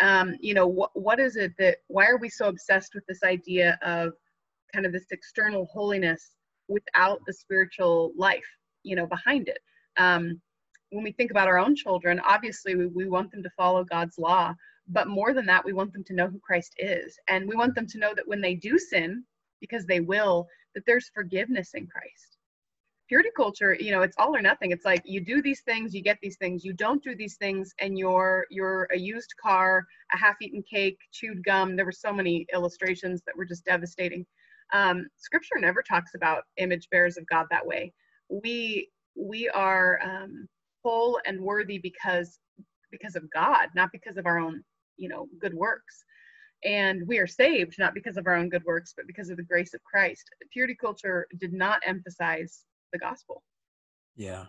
Um, 0.00 0.36
you 0.40 0.54
know 0.54 0.66
what, 0.66 0.90
what 0.94 1.20
is 1.20 1.36
it 1.36 1.52
that 1.58 1.78
why 1.86 2.06
are 2.06 2.18
we 2.18 2.28
so 2.28 2.48
obsessed 2.48 2.94
with 2.94 3.04
this 3.06 3.22
idea 3.22 3.78
of 3.82 4.12
kind 4.72 4.84
of 4.84 4.92
this 4.92 5.06
external 5.12 5.66
holiness 5.66 6.32
without 6.66 7.20
the 7.26 7.32
spiritual 7.32 8.12
life 8.16 8.44
you 8.82 8.96
know 8.96 9.06
behind 9.06 9.48
it? 9.48 9.58
Um, 9.96 10.40
when 10.90 11.04
we 11.04 11.12
think 11.12 11.30
about 11.30 11.48
our 11.48 11.58
own 11.58 11.74
children 11.74 12.20
obviously 12.20 12.74
we, 12.74 12.86
we 12.86 13.08
want 13.08 13.30
them 13.30 13.42
to 13.42 13.50
follow 13.56 13.84
god's 13.84 14.18
law 14.18 14.54
but 14.88 15.08
more 15.08 15.32
than 15.34 15.46
that, 15.46 15.64
we 15.64 15.72
want 15.72 15.92
them 15.92 16.04
to 16.04 16.14
know 16.14 16.28
who 16.28 16.40
Christ 16.40 16.74
is. 16.78 17.18
And 17.28 17.48
we 17.48 17.56
want 17.56 17.74
them 17.74 17.86
to 17.88 17.98
know 17.98 18.12
that 18.16 18.28
when 18.28 18.40
they 18.40 18.54
do 18.54 18.78
sin, 18.78 19.24
because 19.60 19.86
they 19.86 20.00
will, 20.00 20.46
that 20.74 20.84
there's 20.86 21.10
forgiveness 21.14 21.72
in 21.74 21.86
Christ. 21.86 22.36
purity 23.08 23.30
culture 23.36 23.76
you 23.78 23.90
know 23.92 24.02
it's 24.02 24.16
all 24.18 24.34
or 24.36 24.42
nothing. 24.42 24.70
It's 24.70 24.84
like 24.84 25.02
you 25.04 25.20
do 25.24 25.42
these 25.42 25.62
things 25.62 25.94
you 25.94 26.02
get 26.02 26.18
these 26.22 26.36
things. 26.38 26.64
You 26.64 26.72
don't 26.72 27.02
do 27.02 27.14
these 27.14 27.36
things 27.36 27.74
and 27.80 27.98
you're 27.98 28.46
you're 28.50 28.88
a 28.92 28.98
used 28.98 29.34
car 29.42 29.84
a 30.14 30.18
half-eaten 30.18 30.62
cake 30.70 30.98
chewed 31.12 31.44
gum. 31.44 31.76
There 31.76 31.84
were 31.84 31.92
so 31.92 32.12
many 32.12 32.46
illustrations 32.54 33.22
that 33.26 33.36
were 33.36 33.44
just 33.44 33.64
devastating. 33.64 34.26
Um, 34.72 35.06
scripture 35.16 35.58
never 35.60 35.82
talks 35.82 36.12
about 36.14 36.44
image 36.58 36.88
bearers 36.90 37.16
of 37.18 37.26
god 37.28 37.46
that 37.50 37.66
way. 37.66 37.92
We 38.30 38.90
we 39.16 39.48
are 39.50 40.00
um, 40.04 40.48
whole 40.84 41.20
and 41.26 41.40
worthy 41.40 41.78
because 41.78 42.38
because 42.90 43.16
of 43.16 43.30
god 43.32 43.68
not 43.74 43.90
because 43.92 44.16
of 44.16 44.26
our 44.26 44.38
own 44.38 44.62
you 44.96 45.08
know 45.08 45.28
good 45.40 45.54
works 45.54 46.04
and 46.64 47.06
we 47.06 47.18
are 47.18 47.26
saved 47.26 47.74
not 47.78 47.94
because 47.94 48.16
of 48.16 48.26
our 48.26 48.34
own 48.34 48.48
good 48.48 48.64
works 48.64 48.94
but 48.96 49.06
because 49.06 49.28
of 49.30 49.36
the 49.36 49.42
grace 49.42 49.74
of 49.74 49.82
christ 49.84 50.28
purity 50.52 50.74
culture 50.74 51.26
did 51.38 51.52
not 51.52 51.80
emphasize 51.84 52.64
the 52.94 52.98
gospel. 52.98 53.42
Yeah. 54.16 54.46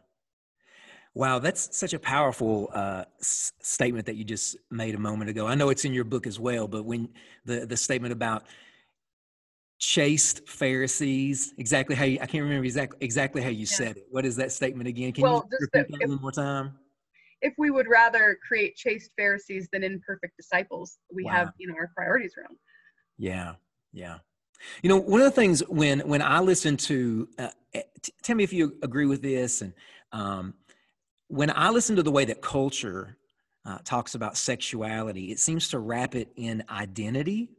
Wow, 1.14 1.40
that's 1.40 1.78
such 1.78 1.94
a 1.94 2.00
powerful 2.00 2.70
uh, 2.74 3.06
s- 3.20 3.52
statement 3.62 4.06
that 4.06 4.16
you 4.16 4.24
just 4.24 4.58
made 4.70 4.96
a 4.96 5.00
moment 5.00 5.30
ago. 5.30 5.48
I 5.48 5.56
know 5.56 5.70
it's 5.70 5.86
in 5.86 5.94
your 5.94 6.04
book 6.04 6.28
as 6.28 6.40
well, 6.40 6.68
but 6.68 6.84
when 6.84 7.10
the 7.46 7.66
the 7.66 7.78
statement 7.78 8.12
about 8.14 8.44
chaste 9.80 10.48
Pharisees, 10.48 11.54
exactly 11.58 11.96
how 11.96 12.06
you, 12.06 12.20
I 12.22 12.26
can't 12.26 12.44
remember 12.44 12.66
exactly 12.66 12.98
exactly 13.02 13.42
how 13.42 13.50
you 13.50 13.62
yeah. 13.62 13.78
said 13.78 13.98
it. 13.98 14.06
What 14.10 14.26
is 14.26 14.36
that 14.36 14.52
statement 14.52 14.88
again? 14.88 15.14
Can 15.14 15.24
well, 15.24 15.48
you 15.50 15.58
repeat 15.62 15.88
that 15.90 16.02
if, 16.02 16.10
one 16.10 16.22
more 16.22 16.32
time? 16.32 16.78
If 17.46 17.54
we 17.60 17.70
would 17.70 17.88
rather 17.88 18.38
create 18.48 18.76
chaste 18.76 19.12
Pharisees 19.16 19.70
than 19.72 19.84
imperfect 19.84 20.36
disciples, 20.36 20.98
we 21.14 21.26
wow. 21.26 21.32
have 21.32 21.52
you 21.60 21.68
know 21.68 21.76
our 21.76 21.92
priorities 21.96 22.34
wrong. 22.38 22.58
Yeah, 23.18 23.54
yeah. 23.94 24.18
You 24.82 24.90
know, 24.90 24.98
one 24.98 25.22
of 25.22 25.26
the 25.26 25.32
things 25.42 25.62
when 25.68 26.00
when 26.02 26.24
I 26.24 26.40
listen 26.40 26.76
to, 26.78 27.30
uh, 27.38 27.50
eh, 27.76 27.84
t- 28.02 28.14
tell 28.24 28.36
me 28.36 28.44
if 28.44 28.52
you 28.52 28.78
agree 28.82 29.06
with 29.06 29.22
this, 29.22 29.62
and 29.62 29.74
um, 30.12 30.56
when 31.28 31.52
I 31.56 31.70
listen 31.70 31.96
to 31.98 32.04
the 32.04 32.12
way 32.12 32.26
that 32.26 32.42
culture 32.42 33.18
uh, 33.64 33.78
talks 33.84 34.16
about 34.16 34.38
sexuality, 34.38 35.32
it 35.32 35.40
seems 35.40 35.70
to 35.70 35.80
wrap 35.80 36.16
it 36.16 36.30
in 36.36 36.64
identity. 36.70 37.52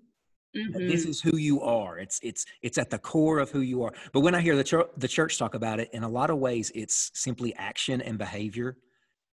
Mm-hmm. 0.56 0.88
This 0.88 1.04
is 1.04 1.20
who 1.20 1.36
you 1.36 1.60
are. 1.62 1.98
It's 1.98 2.18
it's 2.24 2.44
it's 2.60 2.78
at 2.78 2.90
the 2.90 2.98
core 2.98 3.38
of 3.38 3.50
who 3.50 3.60
you 3.60 3.84
are. 3.84 3.92
But 4.12 4.20
when 4.20 4.34
I 4.34 4.40
hear 4.40 4.56
the 4.56 4.64
church 4.64 4.88
the 4.96 5.08
church 5.08 5.38
talk 5.38 5.54
about 5.54 5.78
it, 5.78 5.90
in 5.92 6.02
a 6.02 6.08
lot 6.08 6.30
of 6.30 6.38
ways, 6.38 6.72
it's 6.74 7.12
simply 7.14 7.54
action 7.54 8.00
and 8.00 8.18
behavior. 8.18 8.76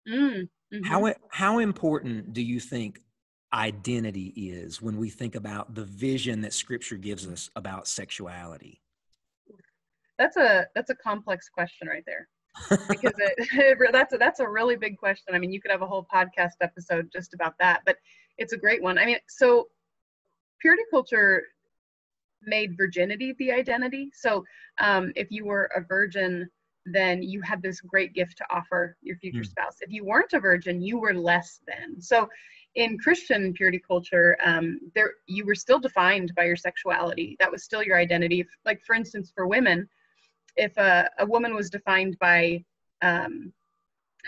Mm-hmm. 0.09 0.85
How 0.85 1.13
how 1.31 1.59
important 1.59 2.33
do 2.33 2.43
you 2.43 2.61
think 2.61 3.01
identity 3.53 4.33
is 4.37 4.83
when 4.83 4.99
we 4.99 5.09
think 5.09 5.35
about 5.35 5.75
the 5.75 5.85
vision 5.85 6.43
that 6.43 6.53
scripture 6.53 6.97
gives 6.97 7.27
us 7.27 7.51
about 7.57 7.89
sexuality? 7.89 8.81
That's 10.19 10.37
a 10.37 10.67
that's 10.75 10.91
a 10.91 10.95
complex 10.95 11.49
question 11.49 11.89
right 11.89 12.05
there 12.07 12.29
because 12.89 13.13
it, 13.19 13.35
it, 13.53 13.93
that's 13.93 14.15
a, 14.15 14.19
that's 14.19 14.41
a 14.41 14.49
really 14.49 14.77
big 14.77 14.99
question. 14.99 15.35
I 15.35 15.39
mean 15.39 15.53
you 15.53 15.61
could 15.61 15.71
have 15.71 15.83
a 15.83 15.87
whole 15.87 16.07
podcast 16.13 16.57
episode 16.61 17.09
just 17.13 17.35
about 17.35 17.55
that 17.59 17.83
but 17.87 17.97
it's 18.37 18.53
a 18.53 18.59
great 18.59 18.83
one. 18.83 18.99
I 18.99 19.07
mean 19.07 19.19
so 19.29 19.69
purity 20.61 20.83
culture 20.91 21.45
made 22.43 22.77
virginity 22.77 23.35
the 23.39 23.53
identity. 23.53 24.11
So 24.15 24.45
um, 24.79 25.13
if 25.17 25.29
you 25.31 25.45
were 25.45 25.71
a 25.75 25.81
virgin 25.81 26.49
then 26.95 27.23
you 27.23 27.41
had 27.41 27.63
this 27.63 27.81
great 27.81 28.13
gift 28.15 28.37
to 28.37 28.45
offer 28.51 28.97
your 29.03 29.17
future 29.17 29.41
mm. 29.41 29.47
spouse 29.47 29.77
if 29.81 29.93
you 29.93 30.05
weren't 30.05 30.33
a 30.33 30.41
virgin 30.41 30.81
you 30.81 30.99
were 30.99 31.15
less 31.15 31.61
than 31.67 32.01
so 32.01 32.29
in 32.75 32.99
Christian 32.99 33.53
purity 33.53 33.81
culture, 33.85 34.37
um, 34.45 34.79
there 34.95 35.15
you 35.27 35.45
were 35.45 35.55
still 35.55 35.81
defined 35.81 36.33
by 36.37 36.45
your 36.45 36.57
sexuality. 36.57 37.37
That 37.41 37.51
was 37.51 37.65
still 37.65 37.83
your 37.83 37.99
identity. 37.99 38.47
Like 38.65 38.83
for 38.85 38.95
instance, 38.95 39.33
for 39.35 39.47
women, 39.47 39.89
if 40.57 40.77
a, 40.77 41.11
a 41.19 41.27
woman 41.27 41.55
was 41.55 41.71
defined 41.71 42.17
by 42.21 42.65
um, 43.03 43.53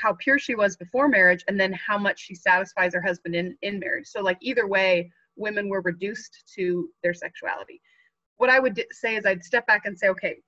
how 0.03 0.15
pure 0.15 0.39
she 0.39 0.55
was 0.55 0.77
before 0.77 1.09
marriage, 1.09 1.45
and 1.49 1.61
then 1.61 1.73
how 1.73 1.97
much 1.97 2.21
she 2.21 2.35
satisfies 2.35 2.95
her 2.95 3.03
husband 3.03 3.35
in 3.35 3.57
in 3.63 3.79
marriage. 3.79 4.07
So 4.07 4.21
like 4.21 4.39
either 4.41 4.67
way, 4.67 5.13
women 5.37 5.69
were 5.69 5.83
reduced 5.83 6.43
to 6.57 6.89
their 7.03 7.15
sexuality. 7.15 7.81
What 8.39 8.51
I 8.51 8.59
would 8.59 8.83
say 8.91 9.17
is 9.17 9.27
I'd 9.27 9.45
step 9.45 9.67
back 9.67 9.83
and 9.85 9.99
say, 9.99 10.09
okay, 10.09 10.39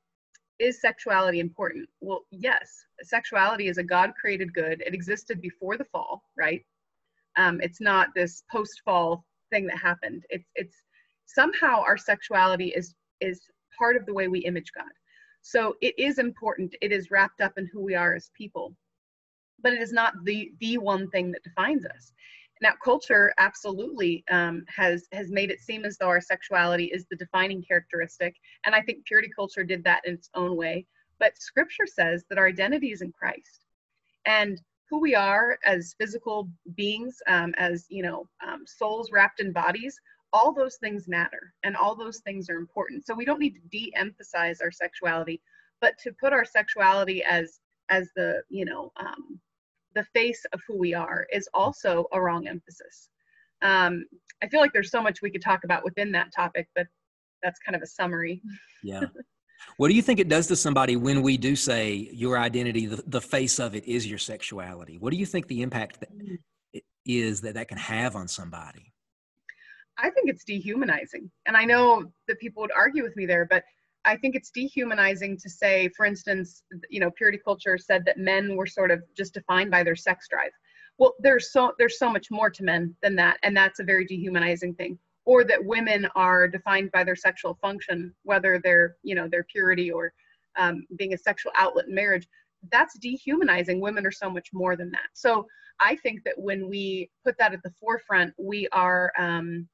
is 0.59 0.81
sexuality 0.81 1.41
important? 1.41 1.89
Well, 2.01 2.25
yes. 2.31 2.85
Sexuality 3.03 3.69
is 3.69 3.79
a 3.79 3.83
God 3.83 4.13
created 4.21 4.55
good. 4.55 4.83
It 4.85 4.95
existed 4.95 5.41
before 5.41 5.77
the 5.77 5.85
fall, 5.85 6.23
right? 6.37 6.65
Um, 7.37 7.61
it's 7.61 7.81
not 7.81 8.09
this 8.15 8.45
post-fall 8.51 9.25
thing 9.51 9.67
that 9.67 9.79
happened. 9.79 10.25
It's 10.31 10.49
it's 10.55 10.77
somehow 11.27 11.83
our 11.83 11.97
sexuality 11.97 12.69
is 12.69 12.95
is 13.21 13.41
part 13.79 13.97
of 13.97 14.07
the 14.07 14.15
way 14.15 14.29
we 14.29 14.41
image 14.41 14.71
God. 14.77 14.93
So 15.43 15.77
it 15.81 15.99
is 15.99 16.19
important. 16.19 16.75
It 16.81 16.93
is 16.93 17.11
wrapped 17.11 17.41
up 17.41 17.53
in 17.57 17.69
who 17.73 17.81
we 17.81 17.95
are 17.95 18.15
as 18.15 18.31
people, 18.37 18.77
but 19.63 19.73
it 19.73 19.81
is 19.81 19.93
not 19.93 20.15
the 20.25 20.53
the 20.61 20.79
one 20.79 21.09
thing 21.11 21.33
that 21.33 21.43
defines 21.43 21.85
us. 21.87 22.13
Now, 22.63 22.75
culture 22.83 23.35
absolutely 23.39 24.25
um, 24.31 24.65
has 24.69 25.09
has 25.11 25.31
made 25.31 25.51
it 25.51 25.61
seem 25.61 25.85
as 25.85 25.99
though 25.99 26.07
our 26.07 26.21
sexuality 26.21 26.85
is 26.87 27.05
the 27.11 27.17
defining 27.17 27.61
characteristic, 27.61 28.37
and 28.65 28.73
I 28.75 28.81
think 28.81 29.05
purity 29.05 29.29
culture 29.35 29.65
did 29.65 29.83
that 29.83 30.03
in 30.07 30.15
its 30.15 30.31
own 30.35 30.57
way. 30.57 30.87
But 31.19 31.37
Scripture 31.37 31.87
says 31.87 32.25
that 32.29 32.39
our 32.39 32.47
identity 32.47 32.93
is 32.93 33.03
in 33.03 33.11
Christ, 33.11 33.67
and 34.27 34.63
who 34.89 35.01
we 35.01 35.17
are 35.17 35.59
as 35.65 35.97
physical 35.99 36.49
beings, 36.77 37.17
um, 37.27 37.53
as 37.59 37.87
you 37.89 38.05
know, 38.05 38.29
um, 38.47 38.65
souls 38.65 39.11
wrapped 39.11 39.41
in 39.41 39.53
bodies, 39.53 39.99
all 40.33 40.53
those 40.53 40.77
things 40.77 41.09
matter 41.09 41.53
and 41.65 41.77
all 41.77 41.97
those 41.97 42.19
things 42.19 42.49
are 42.49 42.59
important. 42.59 43.05
So 43.05 43.15
we 43.15 43.25
don't 43.25 43.41
need 43.41 43.55
to 43.55 43.69
de-emphasize 43.71 44.61
our 44.61 44.71
sexuality, 44.71 45.41
but 45.81 45.99
to 45.99 46.13
put 46.13 46.33
our 46.33 46.45
sexuality 46.45 47.25
as 47.25 47.59
as 47.89 48.11
the 48.15 48.43
you 48.49 48.65
know 48.65 48.93
um, 48.97 49.41
the 49.95 50.05
face 50.15 50.45
of 50.53 50.61
who 50.67 50.79
we 50.79 50.95
are 50.95 51.27
is 51.33 51.49
also 51.55 52.07
a 52.13 52.21
wrong 52.21 52.49
emphasis. 52.49 53.09
Um, 53.63 54.05
I 54.43 54.49
feel 54.49 54.61
like 54.61 54.73
there's 54.73 54.91
so 54.91 55.03
much 55.03 55.23
we 55.23 55.31
could 55.31 55.43
talk 55.43 55.65
about 55.65 55.85
within 55.85 56.11
that 56.13 56.33
topic, 56.35 56.69
but 56.75 56.87
that's 57.43 57.61
kind 57.61 57.77
of 57.77 57.83
a 57.83 57.87
summary. 57.87 58.43
Yeah. 58.83 59.05
What 59.77 59.89
do 59.89 59.95
you 59.95 60.03
think 60.03 60.19
it 60.19 60.29
does 60.29 60.49
to 60.49 60.57
somebody 60.57 60.97
when 60.97 61.23
we 61.23 61.37
do 61.37 61.57
say 61.57 62.11
your 62.13 62.39
identity, 62.39 62.87
the, 62.87 63.03
the 63.07 63.21
face 63.21 63.59
of 63.59 63.75
it 63.75 63.85
is 63.85 64.07
your 64.07 64.19
sexuality? 64.19 64.99
What 64.99 65.13
do 65.13 65.17
you 65.17 65.27
think 65.27 65.47
the 65.47 65.63
impact 65.63 66.01
that 66.01 66.17
mm. 66.17 66.39
is 67.07 67.41
that 67.43 67.55
that 67.55 67.69
can 67.69 67.79
have 67.79 68.17
on 68.17 68.29
somebody? 68.29 68.93
I 69.99 70.11
think 70.11 70.29
it's 70.29 70.45
dehumanizing. 70.45 71.31
And 71.47 71.57
I 71.57 71.65
know 71.65 72.11
that 72.29 72.41
people 72.41 72.63
would 72.63 72.73
argue 72.73 73.03
with 73.03 73.15
me 73.17 73.27
there, 73.27 73.47
but 73.49 73.63
I 74.05 74.17
think 74.17 74.35
it's 74.35 74.51
dehumanizing 74.51 75.39
to 75.39 75.49
say, 75.49 75.89
for 75.97 76.07
instance, 76.07 76.65
you 76.91 77.01
know, 77.01 77.11
purity 77.13 77.39
culture 77.45 77.79
said 77.79 78.05
that 78.07 78.19
men 78.19 78.57
were 78.57 78.67
sort 78.67 78.91
of 78.91 79.03
just 79.17 79.35
defined 79.35 79.71
by 79.71 79.83
their 79.83 79.97
sex 79.97 80.27
drive. 80.29 80.51
Well, 80.99 81.15
there's 81.21 81.53
so 81.53 81.73
there's 81.79 81.99
so 81.99 82.11
much 82.11 82.29
more 82.31 82.51
to 82.51 82.63
men 82.65 82.95
than 83.03 83.17
that, 83.17 83.39
and 83.43 83.57
that's 83.57 83.81
a 83.81 83.85
very 83.85 84.05
dehumanizing 84.05 84.75
thing 84.75 84.99
or 85.25 85.45
that 85.45 85.65
women 85.65 86.07
are 86.15 86.49
defined 86.49 86.91
by 86.93 87.05
their 87.05 87.17
sexual 87.17 87.55
function, 87.61 88.15
whether 88.25 88.61
they're, 88.63 88.97
you 89.03 89.15
know, 89.15 89.29
their 89.29 89.45
purity 89.45 89.91
or 89.91 90.13
um, 90.57 90.87
being 90.97 91.15
a 91.15 91.19
sexual 91.19 91.53
outlet 91.57 91.87
in 91.87 91.95
marriage, 91.95 92.27
that's 92.71 92.99
dehumanizing. 92.99 93.81
Women 93.81 94.07
are 94.07 94.13
so 94.13 94.29
much 94.31 94.49
more 94.53 94.77
than 94.77 94.91
that. 94.91 95.09
So 95.13 95.47
I 95.81 95.97
think 95.97 96.23
that 96.25 96.35
when 96.37 96.69
we 96.69 97.11
put 97.25 97.37
that 97.39 97.53
at 97.53 97.63
the 97.63 97.73
forefront, 97.81 98.35
we 98.39 98.69
are 98.73 99.13
um, 99.19 99.69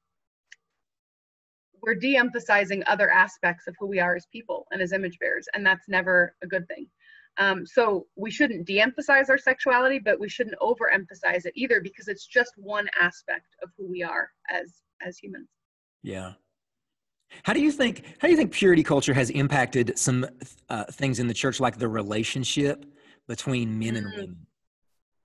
we're 1.81 1.95
de-emphasizing 1.95 2.83
other 2.87 3.09
aspects 3.09 3.67
of 3.67 3.75
who 3.79 3.87
we 3.87 3.99
are 3.99 4.15
as 4.15 4.25
people 4.31 4.67
and 4.71 4.81
as 4.81 4.93
image 4.93 5.19
bearers, 5.19 5.47
and 5.53 5.65
that's 5.65 5.87
never 5.87 6.35
a 6.43 6.47
good 6.47 6.67
thing. 6.67 6.87
Um, 7.37 7.65
so 7.65 8.05
we 8.15 8.31
shouldn't 8.31 8.65
de-emphasize 8.65 9.29
our 9.29 9.37
sexuality, 9.37 9.99
but 9.99 10.19
we 10.19 10.27
shouldn't 10.27 10.59
overemphasize 10.59 11.45
it 11.45 11.53
either 11.55 11.79
because 11.81 12.07
it's 12.07 12.25
just 12.25 12.51
one 12.57 12.89
aspect 12.99 13.55
of 13.63 13.69
who 13.77 13.87
we 13.87 14.03
are 14.03 14.29
as 14.49 14.81
as 15.05 15.17
humans. 15.17 15.47
Yeah. 16.03 16.33
How 17.43 17.53
do 17.53 17.61
you 17.61 17.71
think 17.71 18.03
how 18.19 18.27
do 18.27 18.31
you 18.31 18.37
think 18.37 18.51
purity 18.51 18.83
culture 18.83 19.13
has 19.13 19.29
impacted 19.29 19.97
some 19.97 20.25
uh, 20.69 20.85
things 20.85 21.19
in 21.19 21.27
the 21.27 21.33
church, 21.33 21.59
like 21.59 21.77
the 21.77 21.87
relationship 21.87 22.85
between 23.27 23.77
men 23.77 23.95
and 23.95 24.07
mm. 24.07 24.15
women? 24.15 24.47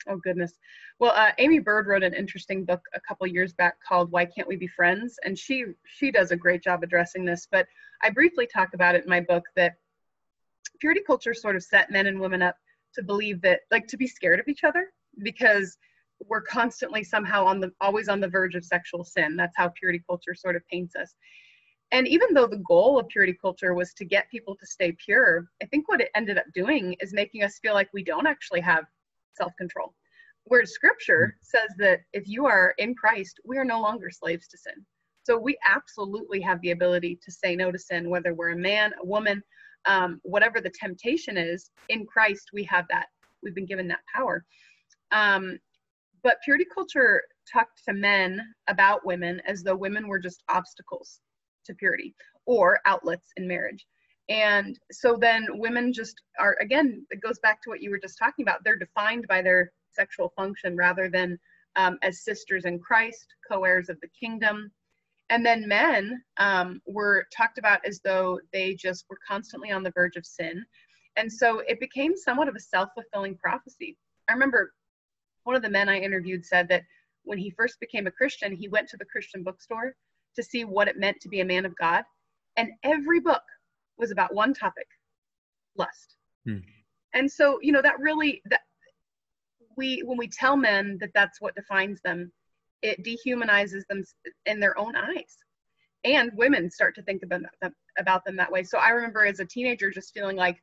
Oh 0.08 0.16
goodness. 0.16 0.52
Well, 0.98 1.12
uh, 1.12 1.32
Aimee 1.38 1.60
Byrd 1.60 1.86
wrote 1.86 2.02
an 2.02 2.14
interesting 2.14 2.64
book 2.64 2.82
a 2.94 3.00
couple 3.00 3.26
years 3.26 3.52
back 3.54 3.76
called 3.86 4.10
"Why 4.10 4.26
Can't 4.26 4.48
We 4.48 4.56
Be 4.56 4.66
Friends," 4.66 5.18
and 5.24 5.38
she 5.38 5.64
she 5.86 6.10
does 6.10 6.30
a 6.30 6.36
great 6.36 6.62
job 6.62 6.82
addressing 6.82 7.24
this. 7.24 7.48
But 7.50 7.66
I 8.02 8.10
briefly 8.10 8.46
talk 8.46 8.74
about 8.74 8.94
it 8.94 9.04
in 9.04 9.10
my 9.10 9.20
book 9.20 9.44
that 9.56 9.76
purity 10.80 11.00
culture 11.06 11.34
sort 11.34 11.56
of 11.56 11.62
set 11.62 11.90
men 11.90 12.06
and 12.06 12.20
women 12.20 12.42
up 12.42 12.56
to 12.94 13.02
believe 13.02 13.40
that 13.42 13.60
like 13.70 13.86
to 13.88 13.96
be 13.96 14.06
scared 14.06 14.40
of 14.40 14.48
each 14.48 14.64
other 14.64 14.92
because 15.22 15.78
we're 16.28 16.42
constantly 16.42 17.02
somehow 17.02 17.44
on 17.44 17.60
the 17.60 17.72
always 17.80 18.08
on 18.08 18.20
the 18.20 18.28
verge 18.28 18.54
of 18.54 18.64
sexual 18.64 19.04
sin. 19.04 19.36
That's 19.36 19.56
how 19.56 19.70
purity 19.70 20.02
culture 20.06 20.34
sort 20.34 20.56
of 20.56 20.66
paints 20.68 20.96
us. 20.96 21.14
And 21.92 22.08
even 22.08 22.34
though 22.34 22.46
the 22.46 22.62
goal 22.66 22.98
of 22.98 23.08
purity 23.08 23.36
culture 23.40 23.74
was 23.74 23.94
to 23.94 24.04
get 24.04 24.30
people 24.30 24.56
to 24.56 24.66
stay 24.66 24.92
pure, 24.92 25.46
I 25.62 25.66
think 25.66 25.88
what 25.88 26.00
it 26.00 26.10
ended 26.14 26.38
up 26.38 26.46
doing 26.54 26.96
is 27.00 27.12
making 27.12 27.42
us 27.42 27.58
feel 27.58 27.74
like 27.74 27.88
we 27.92 28.02
don't 28.02 28.26
actually 28.26 28.60
have 28.60 28.84
self 29.34 29.52
control. 29.58 29.94
where 30.44 30.64
scripture 30.66 31.34
mm. 31.36 31.46
says 31.46 31.70
that 31.78 32.00
if 32.12 32.24
you 32.26 32.46
are 32.46 32.74
in 32.78 32.94
Christ, 32.94 33.40
we 33.44 33.56
are 33.58 33.64
no 33.64 33.80
longer 33.80 34.10
slaves 34.10 34.46
to 34.48 34.58
sin. 34.58 34.84
So 35.24 35.38
we 35.38 35.56
absolutely 35.64 36.40
have 36.42 36.60
the 36.60 36.72
ability 36.72 37.18
to 37.24 37.32
say 37.32 37.56
no 37.56 37.72
to 37.72 37.78
sin, 37.78 38.10
whether 38.10 38.34
we're 38.34 38.50
a 38.50 38.56
man, 38.56 38.92
a 39.02 39.06
woman, 39.06 39.42
um, 39.86 40.20
whatever 40.22 40.60
the 40.60 40.72
temptation 40.78 41.36
is. 41.38 41.70
In 41.88 42.04
Christ, 42.06 42.50
we 42.52 42.62
have 42.64 42.84
that. 42.90 43.06
We've 43.42 43.54
been 43.54 43.66
given 43.66 43.88
that 43.88 44.00
power. 44.14 44.44
Um, 45.12 45.58
but 46.22 46.38
purity 46.44 46.66
culture 46.74 47.22
talked 47.50 47.82
to 47.86 47.94
men 47.94 48.40
about 48.68 49.06
women 49.06 49.40
as 49.46 49.62
though 49.62 49.76
women 49.76 50.08
were 50.08 50.18
just 50.18 50.42
obstacles 50.50 51.20
to 51.66 51.74
purity 51.74 52.14
or 52.46 52.80
outlets 52.86 53.28
in 53.36 53.46
marriage. 53.48 53.86
And 54.28 54.78
so 54.90 55.16
then 55.20 55.46
women 55.50 55.92
just 55.92 56.22
are, 56.38 56.56
again, 56.60 57.06
it 57.10 57.20
goes 57.20 57.38
back 57.40 57.60
to 57.62 57.70
what 57.70 57.82
you 57.82 57.90
were 57.90 57.98
just 57.98 58.18
talking 58.18 58.44
about. 58.44 58.64
They're 58.64 58.76
defined 58.76 59.26
by 59.28 59.42
their 59.42 59.70
sexual 59.92 60.32
function 60.34 60.76
rather 60.76 61.08
than 61.10 61.38
um, 61.76 61.98
as 62.02 62.24
sisters 62.24 62.64
in 62.64 62.78
Christ, 62.78 63.26
co 63.50 63.64
heirs 63.64 63.88
of 63.88 64.00
the 64.00 64.08
kingdom. 64.18 64.70
And 65.30 65.44
then 65.44 65.68
men 65.68 66.22
um, 66.38 66.80
were 66.86 67.26
talked 67.36 67.58
about 67.58 67.84
as 67.84 68.00
though 68.04 68.40
they 68.52 68.74
just 68.74 69.04
were 69.08 69.18
constantly 69.26 69.70
on 69.70 69.82
the 69.82 69.92
verge 69.94 70.16
of 70.16 70.26
sin. 70.26 70.64
And 71.16 71.32
so 71.32 71.60
it 71.60 71.80
became 71.80 72.16
somewhat 72.16 72.48
of 72.48 72.56
a 72.56 72.60
self 72.60 72.90
fulfilling 72.94 73.36
prophecy. 73.36 73.96
I 74.28 74.32
remember 74.32 74.72
one 75.44 75.56
of 75.56 75.62
the 75.62 75.70
men 75.70 75.88
I 75.88 75.98
interviewed 75.98 76.44
said 76.44 76.68
that 76.68 76.82
when 77.24 77.38
he 77.38 77.50
first 77.50 77.80
became 77.80 78.06
a 78.06 78.10
Christian, 78.10 78.54
he 78.54 78.68
went 78.68 78.88
to 78.88 78.96
the 78.96 79.04
Christian 79.04 79.42
bookstore 79.42 79.94
to 80.36 80.42
see 80.42 80.64
what 80.64 80.88
it 80.88 80.98
meant 80.98 81.20
to 81.20 81.28
be 81.28 81.40
a 81.40 81.44
man 81.44 81.64
of 81.64 81.76
God. 81.76 82.04
And 82.56 82.70
every 82.82 83.20
book 83.20 83.42
was 83.98 84.10
about 84.10 84.34
one 84.34 84.54
topic 84.54 84.86
lust. 85.76 86.16
Hmm. 86.46 86.58
And 87.14 87.30
so, 87.30 87.58
you 87.62 87.72
know, 87.72 87.82
that 87.82 87.98
really, 88.00 88.42
that 88.46 88.62
we, 89.76 90.02
when 90.04 90.18
we 90.18 90.28
tell 90.28 90.56
men 90.56 90.98
that 91.00 91.10
that's 91.14 91.40
what 91.40 91.54
defines 91.54 92.00
them, 92.04 92.32
it 92.82 93.02
dehumanizes 93.04 93.82
them 93.88 94.02
in 94.46 94.60
their 94.60 94.78
own 94.78 94.94
eyes. 94.96 95.36
And 96.04 96.30
women 96.34 96.70
start 96.70 96.94
to 96.96 97.02
think 97.02 97.22
about 97.22 97.42
them, 97.62 97.72
about 97.98 98.24
them 98.24 98.36
that 98.36 98.52
way. 98.52 98.62
So 98.62 98.78
I 98.78 98.90
remember 98.90 99.24
as 99.24 99.40
a 99.40 99.44
teenager 99.44 99.90
just 99.90 100.12
feeling 100.12 100.36
like, 100.36 100.60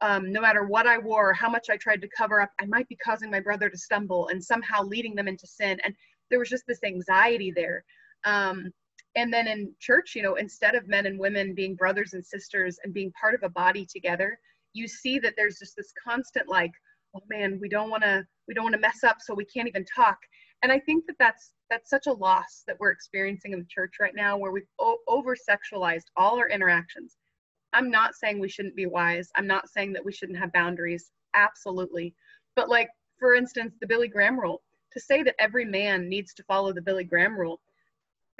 um, 0.00 0.32
no 0.32 0.40
matter 0.40 0.64
what 0.64 0.86
I 0.86 0.96
wore, 0.96 1.34
how 1.34 1.50
much 1.50 1.68
I 1.68 1.76
tried 1.76 2.00
to 2.00 2.08
cover 2.16 2.40
up, 2.40 2.50
I 2.60 2.64
might 2.64 2.88
be 2.88 2.96
causing 2.96 3.30
my 3.30 3.40
brother 3.40 3.68
to 3.68 3.76
stumble 3.76 4.28
and 4.28 4.42
somehow 4.42 4.82
leading 4.82 5.14
them 5.14 5.28
into 5.28 5.46
sin. 5.46 5.78
And 5.84 5.94
there 6.30 6.38
was 6.38 6.48
just 6.48 6.64
this 6.66 6.82
anxiety 6.82 7.52
there. 7.54 7.84
Um, 8.24 8.72
and 9.16 9.32
then 9.32 9.48
in 9.48 9.74
church, 9.80 10.14
you 10.14 10.22
know, 10.22 10.36
instead 10.36 10.74
of 10.74 10.88
men 10.88 11.06
and 11.06 11.18
women 11.18 11.54
being 11.54 11.74
brothers 11.76 12.14
and 12.14 12.24
sisters 12.24 12.78
and 12.84 12.94
being 12.94 13.12
part 13.20 13.34
of 13.34 13.42
a 13.44 13.50
body 13.50 13.86
together, 13.86 14.38
you 14.74 14.88
see 14.88 15.18
that 15.20 15.34
there's 15.36 15.58
just 15.58 15.76
this 15.76 15.92
constant 16.04 16.48
like, 16.48 16.72
oh 17.16 17.22
man, 17.30 17.58
we 17.60 17.68
don't 17.68 17.90
want 17.90 18.04
to, 18.04 18.24
we 18.48 18.54
don't 18.54 18.64
want 18.64 18.74
to 18.74 18.80
mess 18.80 19.04
up, 19.04 19.18
so 19.20 19.34
we 19.34 19.44
can't 19.44 19.68
even 19.68 19.84
talk. 19.84 20.18
And 20.62 20.72
I 20.72 20.78
think 20.80 21.06
that 21.06 21.16
that's 21.18 21.52
that's 21.70 21.90
such 21.90 22.06
a 22.08 22.12
loss 22.12 22.64
that 22.66 22.76
we're 22.80 22.90
experiencing 22.90 23.52
in 23.52 23.60
the 23.60 23.66
church 23.70 23.94
right 24.00 24.14
now, 24.16 24.38
where 24.38 24.52
we've 24.52 24.64
o- 24.80 24.98
over 25.08 25.36
sexualized 25.36 26.06
all 26.16 26.38
our 26.38 26.48
interactions 26.48 27.16
I'm 27.74 27.90
not 27.90 28.16
saying 28.16 28.40
we 28.40 28.50
shouldn't 28.50 28.76
be 28.76 28.86
wise. 28.86 29.30
I'm 29.36 29.48
not 29.48 29.70
saying 29.70 29.94
that 29.94 30.04
we 30.04 30.12
shouldn't 30.12 30.38
have 30.40 30.52
boundaries. 30.52 31.12
Absolutely. 31.34 32.14
But, 32.56 32.70
like, 32.70 32.90
for 33.18 33.34
instance, 33.34 33.76
the 33.80 33.88
Billy 33.88 34.08
Graham 34.08 34.40
rule, 34.40 34.62
to 34.92 35.00
say 35.00 35.22
that 35.24 35.36
every 35.40 35.66
man 35.66 36.08
needs 36.08 36.34
to 36.34 36.44
follow 36.44 36.74
the 36.74 36.82
Billy 36.82 37.04
Graham 37.04 37.38
rule, 37.38 37.60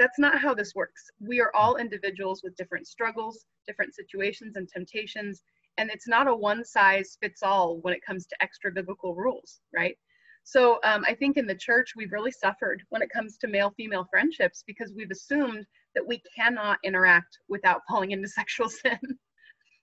that's 0.00 0.18
not 0.18 0.40
how 0.40 0.54
this 0.54 0.74
works. 0.74 1.10
We 1.20 1.40
are 1.40 1.54
all 1.54 1.76
individuals 1.76 2.40
with 2.42 2.56
different 2.56 2.86
struggles, 2.86 3.44
different 3.66 3.94
situations, 3.94 4.56
and 4.56 4.66
temptations. 4.66 5.42
And 5.76 5.90
it's 5.90 6.08
not 6.08 6.26
a 6.26 6.34
one 6.34 6.64
size 6.64 7.18
fits 7.20 7.42
all 7.42 7.80
when 7.82 7.92
it 7.92 8.00
comes 8.04 8.26
to 8.28 8.36
extra 8.42 8.72
biblical 8.72 9.14
rules, 9.14 9.60
right? 9.74 9.96
So 10.42 10.80
um, 10.84 11.04
I 11.06 11.14
think 11.14 11.36
in 11.36 11.46
the 11.46 11.54
church, 11.54 11.92
we've 11.94 12.12
really 12.12 12.30
suffered 12.30 12.82
when 12.88 13.02
it 13.02 13.10
comes 13.10 13.36
to 13.38 13.46
male 13.46 13.74
female 13.76 14.06
friendships 14.10 14.64
because 14.66 14.90
we've 14.96 15.10
assumed 15.10 15.66
that 15.94 16.06
we 16.06 16.22
cannot 16.34 16.78
interact 16.82 17.38
without 17.50 17.82
falling 17.88 18.12
into 18.12 18.26
sexual 18.26 18.70
sin. 18.70 18.98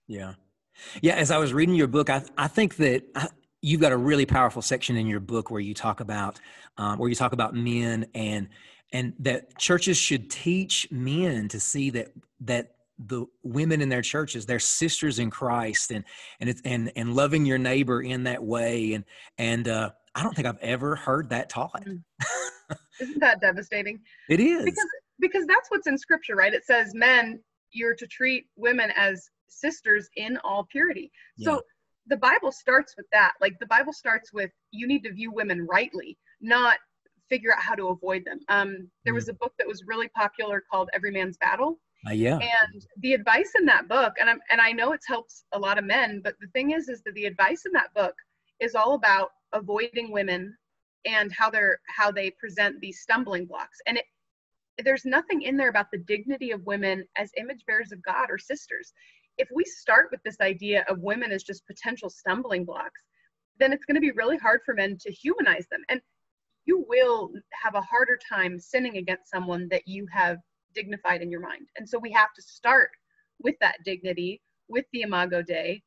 Yeah. 0.08 0.34
Yeah. 1.04 1.14
As 1.14 1.30
I 1.30 1.38
was 1.38 1.54
reading 1.54 1.76
your 1.76 1.88
book, 1.88 2.10
I, 2.10 2.24
I 2.40 2.48
think 2.48 2.78
that 2.78 3.04
I, 3.16 3.28
you've 3.62 3.82
got 3.82 3.92
a 3.92 3.98
really 3.98 4.26
powerful 4.26 4.64
section 4.64 4.98
in 4.98 5.06
your 5.06 5.20
book 5.20 5.52
where 5.52 5.62
you 5.62 5.76
talk 5.76 6.00
about, 6.00 6.40
um, 6.78 6.98
where 6.98 7.08
you 7.08 7.16
talk 7.16 7.34
about 7.34 7.54
men 7.54 8.08
and, 8.16 8.50
and 8.94 9.14
that 9.20 9.58
churches 9.58 9.98
should 9.98 10.30
teach 10.30 10.88
men 10.92 11.48
to 11.50 11.60
see 11.60 11.90
that, 11.92 12.12
that 12.42 12.74
the 13.00 13.26
women 13.44 13.80
in 13.80 13.90
their 13.90 14.02
churches 14.02 14.48
they're 14.48 14.58
sisters 14.58 15.20
in 15.20 15.30
christ 15.30 15.92
and 15.92 16.04
and 16.40 16.50
it's 16.50 16.60
and 16.66 16.92
and 16.96 17.16
loving 17.16 17.46
your 17.46 17.60
neighbor 17.60 18.02
in 18.02 18.24
that 18.24 18.44
way 18.44 18.94
and 18.94 19.06
and 19.38 19.68
uh 19.68 19.92
i 20.16 20.24
don't 20.24 20.36
think 20.36 20.48
i've 20.48 20.58
ever 20.62 20.96
heard 20.96 21.30
that 21.30 21.48
taught 21.48 21.86
mm. 21.86 22.02
isn't 23.00 23.20
that 23.20 23.40
devastating 23.40 24.00
it 24.30 24.40
is 24.40 24.66
because 24.66 24.88
because 25.20 25.46
that's 25.46 25.70
what's 25.70 25.88
in 25.88 25.98
scripture, 25.98 26.36
right? 26.36 26.54
It 26.54 26.66
says, 26.66 26.94
men, 26.94 27.40
you're 27.72 27.96
to 27.96 28.08
treat 28.08 28.46
women 28.56 28.92
as 28.96 29.30
sisters 29.48 30.10
in 30.16 30.38
all 30.44 30.68
purity. 30.70 31.12
Yeah. 31.38 31.46
So 31.46 31.62
the 32.08 32.18
Bible 32.18 32.52
starts 32.52 32.96
with 32.96 33.08
that. 33.12 33.34
Like 33.42 33.60
the 33.60 33.66
Bible 33.66 33.94
starts 33.94 34.32
with 34.32 34.52
you 34.72 34.88
need 34.88 35.04
to 35.04 35.12
view 35.12 35.32
women 35.32 35.66
rightly, 35.66 36.18
not 36.42 36.78
figure 37.30 37.54
out 37.54 37.62
how 37.62 37.76
to 37.76 37.90
avoid 37.90 38.24
them. 38.26 38.40
Um, 38.50 38.90
there 39.06 39.14
mm. 39.14 39.18
was 39.18 39.30
a 39.30 39.34
book 39.34 39.54
that 39.58 39.68
was 39.68 39.84
really 39.86 40.08
popular 40.10 40.64
called 40.72 40.90
Every 40.94 41.12
Man's 41.12 41.38
Battle. 41.38 41.80
Uh, 42.08 42.14
yeah. 42.14 42.38
And 42.38 42.86
the 43.00 43.14
advice 43.14 43.52
in 43.58 43.66
that 43.66 43.88
book, 43.88 44.14
and 44.20 44.30
I'm 44.30 44.40
and 44.52 44.62
I 44.62 44.72
know 44.72 44.94
it's 44.94 45.08
helped 45.08 45.34
a 45.54 45.60
lot 45.60 45.78
of 45.78 45.86
men, 45.86 46.22
but 46.24 46.36
the 46.40 46.48
thing 46.48 46.72
is, 46.72 46.90
is 46.90 47.02
that 47.04 47.14
the 47.16 47.26
advice 47.26 47.64
in 47.66 47.72
that 47.74 47.94
book 47.96 48.14
is 48.60 48.76
all 48.76 48.94
about 48.94 49.30
avoiding 49.54 50.12
women 50.12 50.56
and 51.06 51.32
how 51.32 51.50
they're 51.50 51.80
how 51.88 52.12
they 52.12 52.32
present 52.32 52.80
these 52.80 53.02
stumbling 53.02 53.46
blocks. 53.46 53.80
And 53.88 53.98
it 53.98 54.06
there's 54.84 55.06
nothing 55.06 55.42
in 55.42 55.58
there 55.58 55.70
about 55.70 55.88
the 55.92 55.98
dignity 55.98 56.52
of 56.52 56.66
women 56.66 57.04
as 57.18 57.32
image 57.38 57.64
bearers 57.66 57.92
of 57.92 58.04
God 58.04 58.28
or 58.30 58.38
sisters. 58.38 58.94
If 59.38 59.50
we 59.54 59.64
start 59.64 60.10
with 60.12 60.22
this 60.24 60.40
idea 60.42 60.86
of 60.88 61.00
women 61.00 61.32
as 61.32 61.44
just 61.44 61.66
potential 61.66 62.10
stumbling 62.10 62.64
blocks, 62.64 63.02
then 63.60 63.74
it's 63.74 63.86
going 63.86 63.96
to 63.96 64.02
be 64.02 64.12
really 64.12 64.38
hard 64.38 64.62
for 64.66 64.76
men 64.76 64.98
to 65.02 65.12
humanize 65.12 65.66
them. 65.72 65.82
And 65.90 66.00
you 66.68 66.86
will 66.88 67.32
have 67.64 67.76
a 67.76 67.82
harder 67.82 68.20
time 68.30 68.60
sinning 68.60 68.98
against 68.98 69.32
someone 69.32 69.68
that 69.70 69.88
you 69.88 70.06
have 70.12 70.38
dignified 70.76 71.22
in 71.22 71.32
your 71.32 71.40
mind. 71.40 71.68
And 71.78 71.88
so 71.88 71.98
we 71.98 72.12
have 72.12 72.34
to 72.36 72.42
start 72.42 72.90
with 73.42 73.56
that 73.62 73.78
dignity, 73.86 74.42
with 74.68 74.86
the 74.92 75.02
Imago 75.02 75.42
Dei, 75.42 75.82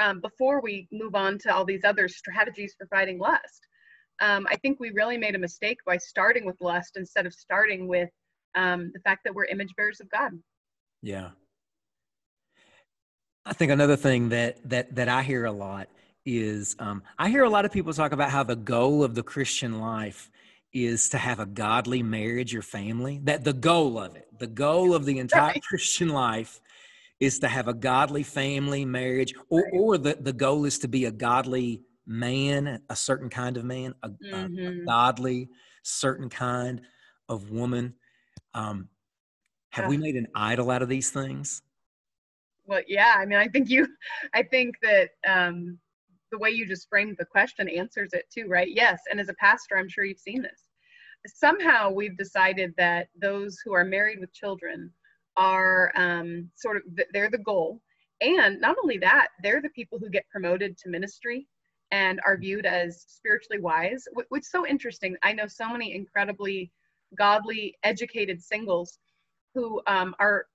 um, 0.00 0.20
before 0.20 0.62
we 0.62 0.88
move 0.90 1.14
on 1.14 1.38
to 1.40 1.54
all 1.54 1.66
these 1.66 1.84
other 1.84 2.08
strategies 2.08 2.74
for 2.78 2.86
fighting 2.86 3.18
lust. 3.18 3.68
Um, 4.20 4.46
I 4.50 4.56
think 4.56 4.80
we 4.80 4.90
really 4.90 5.18
made 5.18 5.34
a 5.34 5.38
mistake 5.38 5.78
by 5.86 5.98
starting 5.98 6.46
with 6.46 6.56
lust 6.60 6.96
instead 6.96 7.26
of 7.26 7.34
starting 7.34 7.86
with 7.86 8.08
um, 8.54 8.90
the 8.94 9.00
fact 9.00 9.22
that 9.24 9.34
we're 9.34 9.44
image 9.46 9.74
bearers 9.76 10.00
of 10.00 10.10
God. 10.10 10.32
Yeah. 11.02 11.30
I 13.44 13.52
think 13.52 13.72
another 13.72 13.96
thing 13.96 14.28
that 14.30 14.58
that 14.70 14.94
that 14.94 15.08
I 15.08 15.22
hear 15.22 15.44
a 15.44 15.52
lot 15.52 15.88
is 16.24 16.76
um, 16.78 17.02
I 17.18 17.28
hear 17.28 17.44
a 17.44 17.50
lot 17.50 17.64
of 17.64 17.72
people 17.72 17.92
talk 17.92 18.12
about 18.12 18.30
how 18.30 18.42
the 18.42 18.56
goal 18.56 19.02
of 19.02 19.14
the 19.14 19.22
Christian 19.22 19.80
life 19.80 20.30
is 20.72 21.08
to 21.10 21.18
have 21.18 21.38
a 21.40 21.46
godly 21.46 22.02
marriage 22.02 22.54
or 22.54 22.62
family. 22.62 23.20
That 23.24 23.44
the 23.44 23.52
goal 23.52 23.98
of 23.98 24.16
it, 24.16 24.26
the 24.38 24.46
goal 24.46 24.94
of 24.94 25.04
the 25.04 25.18
entire 25.18 25.48
right. 25.48 25.62
Christian 25.62 26.08
life 26.08 26.60
is 27.20 27.38
to 27.40 27.48
have 27.48 27.68
a 27.68 27.74
godly 27.74 28.22
family, 28.22 28.84
marriage, 28.84 29.34
or, 29.48 29.68
or 29.72 29.98
the, 29.98 30.16
the 30.20 30.32
goal 30.32 30.64
is 30.64 30.78
to 30.80 30.88
be 30.88 31.04
a 31.04 31.10
godly 31.10 31.82
man, 32.06 32.80
a 32.88 32.96
certain 32.96 33.28
kind 33.28 33.56
of 33.56 33.64
man, 33.64 33.94
a, 34.02 34.08
mm-hmm. 34.08 34.82
a, 34.82 34.84
godly, 34.84 35.48
certain 35.82 36.28
kind 36.28 36.80
of 37.28 37.50
woman. 37.50 37.94
Um, 38.54 38.88
have 39.70 39.88
we 39.88 39.96
made 39.96 40.16
an 40.16 40.28
idol 40.34 40.70
out 40.70 40.82
of 40.82 40.88
these 40.88 41.10
things? 41.10 41.62
Well, 42.66 42.82
yeah. 42.86 43.14
I 43.16 43.24
mean, 43.24 43.38
I 43.38 43.48
think 43.48 43.70
you, 43.70 43.86
I 44.34 44.42
think 44.42 44.76
that 44.82 45.10
um, 45.26 45.78
the 46.32 46.38
way 46.38 46.50
you 46.50 46.66
just 46.66 46.88
framed 46.88 47.16
the 47.18 47.24
question 47.24 47.68
answers 47.68 48.10
it 48.12 48.24
too, 48.34 48.48
right? 48.48 48.68
Yes. 48.70 49.00
And 49.10 49.20
as 49.20 49.28
a 49.28 49.34
pastor, 49.34 49.76
I'm 49.76 49.88
sure 49.88 50.04
you've 50.04 50.18
seen 50.18 50.42
this. 50.42 50.70
Somehow 51.26 51.90
we've 51.90 52.16
decided 52.16 52.74
that 52.78 53.08
those 53.20 53.58
who 53.64 53.72
are 53.74 53.84
married 53.84 54.18
with 54.18 54.32
children 54.32 54.90
are 55.36 55.92
um, 55.94 56.50
sort 56.56 56.78
of, 56.78 56.82
they're 57.12 57.30
the 57.30 57.38
goal. 57.38 57.80
And 58.20 58.60
not 58.60 58.76
only 58.82 58.98
that, 58.98 59.28
they're 59.42 59.62
the 59.62 59.70
people 59.70 59.98
who 59.98 60.10
get 60.10 60.28
promoted 60.30 60.76
to 60.78 60.88
ministry 60.88 61.46
and 61.92 62.20
are 62.26 62.38
viewed 62.38 62.66
as 62.66 63.04
spiritually 63.06 63.60
wise, 63.60 64.04
which 64.30 64.42
is 64.42 64.50
so 64.50 64.66
interesting. 64.66 65.16
I 65.22 65.32
know 65.32 65.46
so 65.46 65.68
many 65.68 65.94
incredibly 65.94 66.72
godly, 67.16 67.76
educated 67.84 68.42
singles 68.42 68.98
who 69.54 69.82
um, 69.86 70.14
are 70.18 70.46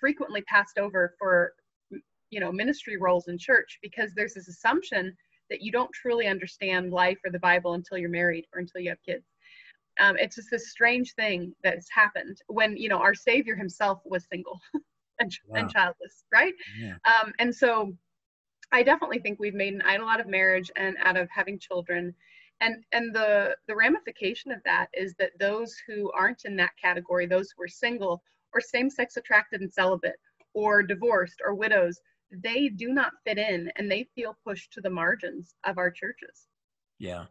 frequently 0.00 0.42
passed 0.42 0.78
over 0.78 1.14
for 1.18 1.52
you 2.30 2.40
know 2.40 2.50
ministry 2.50 2.96
roles 2.96 3.28
in 3.28 3.38
church 3.38 3.78
because 3.82 4.12
there's 4.14 4.34
this 4.34 4.48
assumption 4.48 5.16
that 5.50 5.62
you 5.62 5.72
don't 5.72 5.92
truly 5.92 6.26
understand 6.26 6.92
life 6.92 7.18
or 7.24 7.30
the 7.30 7.38
bible 7.38 7.74
until 7.74 7.98
you're 7.98 8.08
married 8.08 8.44
or 8.52 8.60
until 8.60 8.80
you 8.80 8.88
have 8.88 9.02
kids 9.04 9.24
um, 9.98 10.16
it's 10.18 10.36
just 10.36 10.50
this 10.50 10.70
strange 10.70 11.14
thing 11.14 11.54
that's 11.62 11.88
happened 11.90 12.36
when 12.48 12.76
you 12.76 12.88
know 12.88 12.98
our 12.98 13.14
savior 13.14 13.56
himself 13.56 14.00
was 14.04 14.26
single 14.30 14.60
and, 15.20 15.32
wow. 15.48 15.60
and, 15.60 15.70
childless 15.70 16.24
right 16.32 16.54
yeah. 16.78 16.94
um, 17.04 17.32
and 17.38 17.54
so 17.54 17.92
i 18.72 18.82
definitely 18.82 19.18
think 19.18 19.38
we've 19.38 19.54
made 19.54 19.74
an 19.74 19.82
idol 19.82 20.08
out 20.08 20.20
of 20.20 20.26
marriage 20.26 20.70
and 20.76 20.96
out 21.02 21.16
of 21.16 21.28
having 21.30 21.58
children 21.58 22.14
and 22.60 22.84
and 22.92 23.14
the 23.14 23.56
the 23.68 23.74
ramification 23.74 24.50
of 24.50 24.60
that 24.64 24.88
is 24.94 25.14
that 25.18 25.30
those 25.38 25.76
who 25.86 26.10
aren't 26.12 26.44
in 26.44 26.56
that 26.56 26.72
category 26.82 27.26
those 27.26 27.50
who 27.56 27.62
are 27.62 27.68
single 27.68 28.22
or 28.52 28.60
same 28.60 28.88
sex 28.88 29.16
attracted 29.16 29.60
and 29.60 29.72
celibate 29.72 30.16
or 30.56 30.82
divorced 30.82 31.40
or 31.44 31.54
widows, 31.54 32.00
they 32.30 32.68
do 32.68 32.88
not 32.88 33.12
fit 33.24 33.38
in 33.38 33.70
and 33.76 33.90
they 33.90 34.08
feel 34.14 34.36
pushed 34.44 34.72
to 34.72 34.80
the 34.80 34.90
margins 34.90 35.54
of 35.64 35.78
our 35.78 35.90
churches. 35.90 36.46
Yeah. 36.98 37.26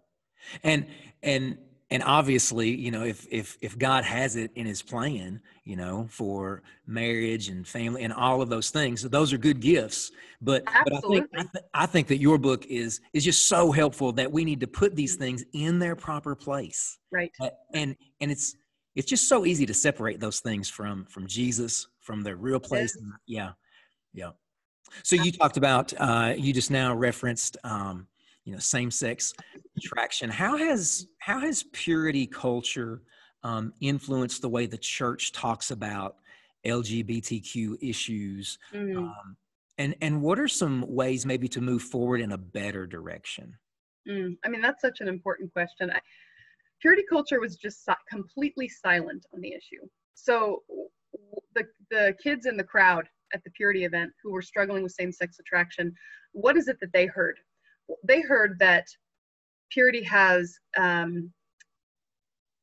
And, 0.63 0.86
and, 1.23 1.58
and 1.91 2.01
obviously 2.03 2.69
you 2.69 2.89
know 2.91 3.03
if 3.03 3.27
if 3.29 3.58
if 3.62 3.77
god 3.77 4.03
has 4.03 4.36
it 4.36 4.51
in 4.55 4.65
his 4.65 4.81
plan 4.81 5.39
you 5.63 5.75
know 5.75 6.08
for 6.10 6.63
marriage 6.88 7.49
and 7.49 7.67
family 7.67 8.03
and 8.03 8.12
all 8.12 8.41
of 8.41 8.49
those 8.49 8.69
things 8.69 9.03
those 9.03 9.31
are 9.31 9.38
good 9.38 9.60
gifts. 9.60 10.12
But 10.41 10.63
Absolutely. 10.67 11.21
but 11.21 11.39
i 11.39 11.41
think 11.43 11.47
I, 11.47 11.51
th- 11.53 11.65
I 11.73 11.86
think 11.86 12.08
that 12.08 12.17
your 12.17 12.38
book 12.38 12.65
is 12.65 13.01
is 13.13 13.23
just 13.23 13.47
so 13.47 13.71
helpful 13.71 14.12
that 14.13 14.31
we 14.31 14.43
need 14.43 14.60
to 14.62 14.67
put 14.67 14.95
these 14.95 15.15
things 15.15 15.43
in 15.53 15.79
their 15.79 15.95
proper 15.95 16.36
place. 16.36 16.97
Right. 17.12 17.31
Uh, 17.39 17.49
and 17.73 17.95
and 18.19 18.31
it's 18.31 18.55
it's 18.95 19.08
just 19.08 19.27
so 19.29 19.45
easy 19.45 19.65
to 19.65 19.73
separate 19.73 20.19
those 20.19 20.39
things 20.39 20.69
from 20.69 21.05
from 21.05 21.27
jesus 21.27 21.88
from 21.99 22.21
their 22.21 22.36
real 22.36 22.60
place. 22.60 22.97
Yeah. 23.27 23.51
Yeah 24.13 24.31
so 25.04 25.15
you 25.15 25.32
talked 25.32 25.58
about 25.58 25.93
uh 26.00 26.34
you 26.38 26.54
just 26.54 26.71
now 26.71 26.93
referenced 26.93 27.58
um 27.63 28.08
you 28.45 28.54
know 28.54 28.60
same-sex 28.60 29.34
attraction 29.78 30.30
how 30.30 30.58
has 30.58 31.08
how 31.19 31.39
has 31.39 31.63
purity 31.74 32.26
culture 32.26 33.02
um, 33.43 33.74
influenced 33.80 34.41
the 34.41 34.50
way 34.50 34.65
the 34.65 34.78
church 34.78 35.32
talks 35.32 35.71
about 35.71 36.15
lgbtq 36.65 37.78
issues 37.82 38.58
mm. 38.74 38.98
um, 38.98 39.36
and 39.78 39.95
and 40.02 40.21
what 40.21 40.39
are 40.39 40.48
some 40.48 40.86
ways 40.88 41.26
maybe 41.26 41.48
to 41.48 41.62
move 41.62 41.82
forward 41.82 42.21
in 42.21 42.32
a 42.32 42.38
better 42.38 42.88
direction 42.88 43.56
mm. 44.08 44.36
i 44.43 44.50
mean 44.50 44.62
that's 44.62 44.82
such 44.82 45.02
an 45.02 45.08
important 45.08 45.52
question 45.52 45.91
I, 45.91 46.00
purity 46.82 47.04
culture 47.08 47.39
was 47.39 47.56
just 47.56 47.88
completely 48.10 48.67
silent 48.67 49.26
on 49.34 49.41
the 49.41 49.50
issue 49.50 49.88
so 50.13 50.63
the 51.54 51.65
the 51.91 52.15
kids 52.21 52.45
in 52.45 52.58
the 52.58 52.63
crowd 52.63 53.08
at 53.34 53.44
the 53.44 53.52
purity 53.52 53.86
event 53.86 54.12
who 54.24 54.32
were 54.32 54.42
struggling 54.42 54.84
with 54.84 54.92
same-sex 54.92 55.40
attraction 55.40 55.94
what 56.32 56.58
is 56.58 56.68
it 56.68 56.78
that 56.80 56.92
they 56.94 57.06
heard 57.06 57.38
they 58.04 58.22
heard 58.22 58.58
that 58.60 58.88
purity 59.70 60.04
has 60.04 60.58
um, 60.78 61.32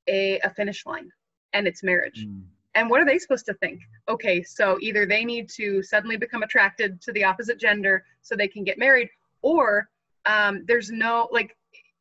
a, 0.08 0.38
a 0.40 0.50
finish 0.50 0.84
line 0.86 1.10
and 1.52 1.66
it's 1.66 1.82
marriage. 1.82 2.26
Mm. 2.26 2.42
And 2.74 2.88
what 2.88 3.00
are 3.00 3.04
they 3.04 3.18
supposed 3.18 3.44
to 3.46 3.54
think? 3.54 3.80
Okay, 4.08 4.42
so 4.42 4.78
either 4.80 5.04
they 5.04 5.24
need 5.24 5.50
to 5.50 5.82
suddenly 5.82 6.16
become 6.16 6.42
attracted 6.42 7.02
to 7.02 7.12
the 7.12 7.24
opposite 7.24 7.60
gender 7.60 8.04
so 8.22 8.34
they 8.34 8.48
can 8.48 8.64
get 8.64 8.78
married, 8.78 9.10
or 9.42 9.88
um, 10.24 10.64
there's 10.66 10.90
no, 10.90 11.28
like, 11.30 11.54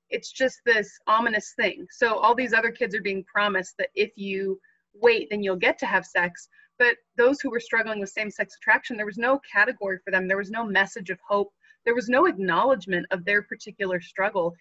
it's 0.10 0.32
just 0.32 0.60
this 0.66 0.98
ominous 1.08 1.54
thing. 1.58 1.88
So 1.92 2.16
all 2.16 2.36
these 2.36 2.54
other 2.54 2.72
kids 2.72 2.96
are 2.96 3.02
being 3.02 3.24
promised 3.26 3.76
that 3.80 3.90
if 3.96 4.12
you 4.16 4.60
wait, 4.94 5.30
then 5.30 5.44
you'll 5.44 5.58
get 5.58 5.78
to 5.80 5.86
have 5.86 6.06
sex. 6.06 6.48
But 6.82 6.98
those 7.16 7.40
who 7.40 7.52
were 7.52 7.60
struggling 7.60 8.00
with 8.00 8.10
same 8.10 8.32
sex 8.32 8.56
attraction, 8.60 8.98
there 8.98 9.06
was 9.06 9.18
no 9.18 9.40
category 9.40 10.00
for 10.04 10.12
them. 10.12 10.28
There 10.28 10.38
was 10.38 10.50
no 10.50 10.66
message 10.66 11.10
of 11.12 11.20
hope 11.28 11.52
there 11.86 11.96
was 11.96 12.10
no 12.10 12.26
acknowledgement 12.26 13.06
of 13.12 13.26
their 13.26 13.42
particular 13.42 14.02
struggle. 14.02 14.56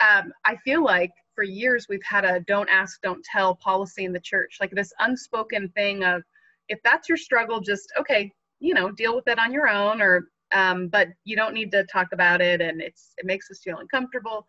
Um, 0.00 0.32
I 0.44 0.56
feel 0.56 0.84
like 0.84 1.12
for 1.34 1.44
years 1.44 1.86
we've 1.88 2.02
had 2.02 2.24
a 2.24 2.40
don't 2.40 2.68
ask, 2.68 3.00
don't 3.02 3.24
tell 3.24 3.54
policy 3.56 4.04
in 4.04 4.12
the 4.12 4.20
church, 4.20 4.58
like 4.60 4.70
this 4.70 4.92
unspoken 4.98 5.68
thing 5.70 6.04
of 6.04 6.22
if 6.68 6.78
that's 6.82 7.08
your 7.08 7.18
struggle, 7.18 7.60
just 7.60 7.92
okay, 7.98 8.32
you 8.58 8.74
know, 8.74 8.90
deal 8.90 9.14
with 9.14 9.28
it 9.28 9.38
on 9.38 9.52
your 9.52 9.68
own, 9.68 10.02
or 10.02 10.28
um, 10.52 10.88
but 10.88 11.08
you 11.24 11.36
don't 11.36 11.54
need 11.54 11.70
to 11.72 11.84
talk 11.84 12.08
about 12.12 12.40
it, 12.40 12.60
and 12.60 12.80
it's 12.80 13.12
it 13.18 13.26
makes 13.26 13.50
us 13.50 13.60
feel 13.60 13.78
uncomfortable. 13.78 14.46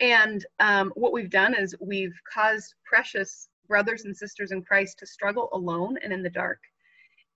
And 0.00 0.44
um, 0.60 0.92
what 0.94 1.12
we've 1.12 1.30
done 1.30 1.54
is 1.54 1.74
we've 1.80 2.18
caused 2.32 2.74
precious 2.84 3.48
brothers 3.68 4.04
and 4.04 4.16
sisters 4.16 4.52
in 4.52 4.62
Christ 4.62 4.98
to 4.98 5.06
struggle 5.06 5.48
alone 5.52 5.96
and 6.02 6.12
in 6.12 6.22
the 6.22 6.30
dark. 6.30 6.60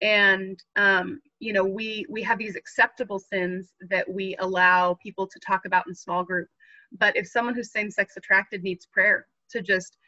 And 0.01 0.62
um, 0.77 1.21
you 1.41 1.53
know 1.53 1.64
we 1.64 2.07
we 2.09 2.23
have 2.23 2.38
these 2.38 2.57
acceptable 2.57 3.19
sins 3.19 3.73
that 3.91 4.09
we 4.09 4.37
allow 4.38 4.95
people 5.03 5.27
to 5.27 5.41
talk 5.41 5.64
about 5.64 5.87
in 5.88 5.95
small 5.95 6.23
group. 6.25 6.49
But 6.99 7.17
if 7.17 7.27
someone 7.27 7.55
who's 7.55 7.73
same 7.73 7.91
sex 7.91 8.17
attracted 8.17 8.62
needs 8.62 8.87
prayer 8.87 9.27
to 9.51 9.62
just 9.62 9.99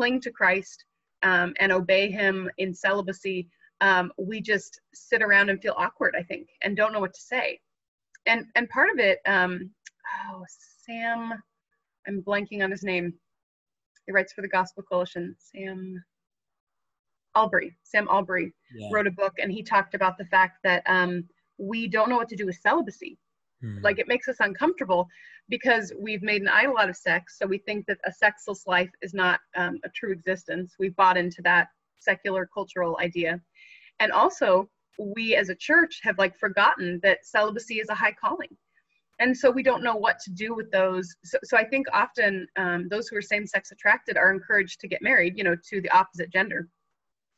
cling 0.00 0.20
to 0.20 0.30
christ 0.30 0.84
um, 1.22 1.52
and 1.60 1.70
obey 1.70 2.10
him 2.10 2.50
in 2.56 2.72
celibacy 2.72 3.48
um, 3.82 4.10
we 4.18 4.40
just 4.40 4.80
sit 4.94 5.22
around 5.22 5.50
and 5.50 5.60
feel 5.60 5.74
awkward 5.76 6.14
i 6.16 6.22
think 6.22 6.48
and 6.62 6.76
don't 6.76 6.92
know 6.92 7.00
what 7.00 7.12
to 7.12 7.20
say. 7.20 7.60
And 8.26 8.46
and 8.54 8.68
part 8.70 8.90
of 8.90 8.98
it 8.98 9.18
um, 9.26 9.70
oh 10.30 10.44
sam 10.84 11.34
i'm 12.06 12.22
blanking 12.22 12.62
on 12.62 12.70
his 12.70 12.82
name 12.82 13.12
he 14.06 14.12
writes 14.12 14.32
for 14.32 14.42
the 14.42 14.48
gospel 14.48 14.82
coalition 14.82 15.34
sam 15.38 16.02
Allberry, 17.36 17.76
Sam 17.84 18.08
Allberry, 18.08 18.52
yeah. 18.74 18.88
wrote 18.92 19.06
a 19.06 19.12
book, 19.12 19.34
and 19.38 19.52
he 19.52 19.62
talked 19.62 19.94
about 19.94 20.18
the 20.18 20.24
fact 20.24 20.58
that 20.64 20.82
um, 20.86 21.24
we 21.58 21.86
don't 21.86 22.08
know 22.08 22.16
what 22.16 22.28
to 22.30 22.36
do 22.36 22.46
with 22.46 22.56
celibacy. 22.56 23.18
Hmm. 23.60 23.78
Like 23.82 23.98
it 23.98 24.08
makes 24.08 24.28
us 24.28 24.36
uncomfortable 24.40 25.06
because 25.48 25.92
we've 25.98 26.22
made 26.22 26.42
an 26.42 26.48
idol 26.48 26.78
out 26.78 26.88
of 26.88 26.96
sex. 26.96 27.38
So 27.38 27.46
we 27.46 27.58
think 27.58 27.86
that 27.86 27.98
a 28.04 28.12
sexless 28.12 28.66
life 28.66 28.90
is 29.02 29.14
not 29.14 29.40
um, 29.56 29.78
a 29.84 29.88
true 29.90 30.12
existence. 30.12 30.74
We've 30.78 30.96
bought 30.96 31.16
into 31.16 31.42
that 31.42 31.68
secular 31.98 32.48
cultural 32.52 32.98
idea. 33.00 33.40
And 33.98 34.12
also, 34.12 34.68
we 34.98 35.36
as 35.36 35.50
a 35.50 35.54
church 35.54 36.00
have 36.02 36.18
like 36.18 36.38
forgotten 36.38 37.00
that 37.02 37.24
celibacy 37.24 37.80
is 37.80 37.88
a 37.90 37.94
high 37.94 38.14
calling. 38.18 38.56
And 39.20 39.36
so 39.36 39.50
we 39.50 39.62
don't 39.62 39.84
know 39.84 39.96
what 39.96 40.18
to 40.20 40.30
do 40.30 40.54
with 40.54 40.70
those. 40.72 41.14
So, 41.24 41.38
so 41.44 41.56
I 41.56 41.64
think 41.64 41.86
often 41.92 42.46
um, 42.56 42.88
those 42.88 43.06
who 43.06 43.16
are 43.16 43.22
same 43.22 43.46
sex 43.46 43.70
attracted 43.70 44.16
are 44.16 44.32
encouraged 44.32 44.80
to 44.80 44.88
get 44.88 45.02
married, 45.02 45.36
you 45.36 45.44
know, 45.44 45.56
to 45.68 45.80
the 45.80 45.90
opposite 45.90 46.32
gender. 46.32 46.68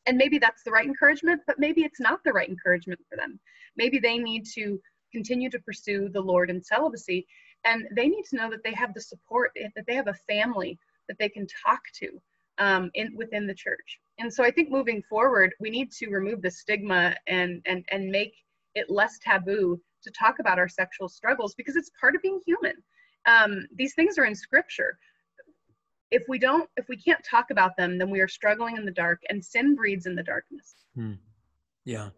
And 0.05 0.17
maybe 0.17 0.37
that's 0.37 0.63
the 0.63 0.71
right 0.71 0.85
encouragement 0.85 1.41
but 1.45 1.59
maybe 1.59 1.81
it's 1.83 1.99
not 1.99 2.19
the 2.23 2.33
right 2.33 2.49
encouragement 2.49 2.99
for 3.09 3.17
them. 3.17 3.39
Maybe 3.77 3.99
they 3.99 4.17
need 4.17 4.45
to 4.55 4.79
continue 5.13 5.49
to 5.49 5.59
pursue 5.59 6.09
the 6.09 6.19
lord 6.19 6.49
in 6.49 6.61
celibacy 6.61 7.25
and 7.65 7.85
they 7.95 8.07
need 8.07 8.25
to 8.25 8.35
know 8.35 8.49
that 8.49 8.63
they 8.63 8.73
have 8.73 8.93
the 8.93 9.01
support 9.01 9.51
that 9.75 9.85
they 9.87 9.93
have 9.93 10.07
a 10.07 10.13
family 10.27 10.77
that 11.07 11.17
they 11.19 11.29
can 11.29 11.45
talk 11.65 11.81
to 11.93 12.09
um, 12.57 12.89
in 12.95 13.15
within 13.15 13.45
the 13.47 13.53
church. 13.53 13.99
And 14.19 14.33
so 14.33 14.43
i 14.43 14.51
think 14.51 14.69
moving 14.69 15.01
forward 15.03 15.53
we 15.59 15.69
need 15.69 15.91
to 15.93 16.09
remove 16.09 16.41
the 16.41 16.51
stigma 16.51 17.15
and 17.27 17.61
and 17.65 17.85
and 17.89 18.09
make 18.09 18.33
it 18.75 18.89
less 18.89 19.19
taboo 19.19 19.79
to 20.03 20.11
talk 20.11 20.39
about 20.39 20.59
our 20.59 20.67
sexual 20.67 21.09
struggles 21.09 21.55
because 21.55 21.75
it's 21.75 21.91
part 21.99 22.15
of 22.15 22.21
being 22.21 22.39
human. 22.45 22.73
Um, 23.25 23.67
these 23.75 23.93
things 23.93 24.17
are 24.17 24.25
in 24.25 24.35
scripture. 24.35 24.97
If 26.11 26.23
we 26.27 26.37
don't 26.37 26.69
if 26.77 26.87
we 26.87 26.97
can't 26.97 27.23
talk 27.23 27.49
about 27.49 27.75
them 27.77 27.97
then 27.97 28.09
we 28.09 28.19
are 28.19 28.27
struggling 28.27 28.77
in 28.77 28.85
the 28.85 28.91
dark 28.91 29.19
and 29.29 29.43
sin 29.43 29.75
breeds 29.75 30.05
in 30.05 30.15
the 30.15 30.23
darkness. 30.23 30.75
Hmm. 30.95 31.13
yeah. 31.85 32.09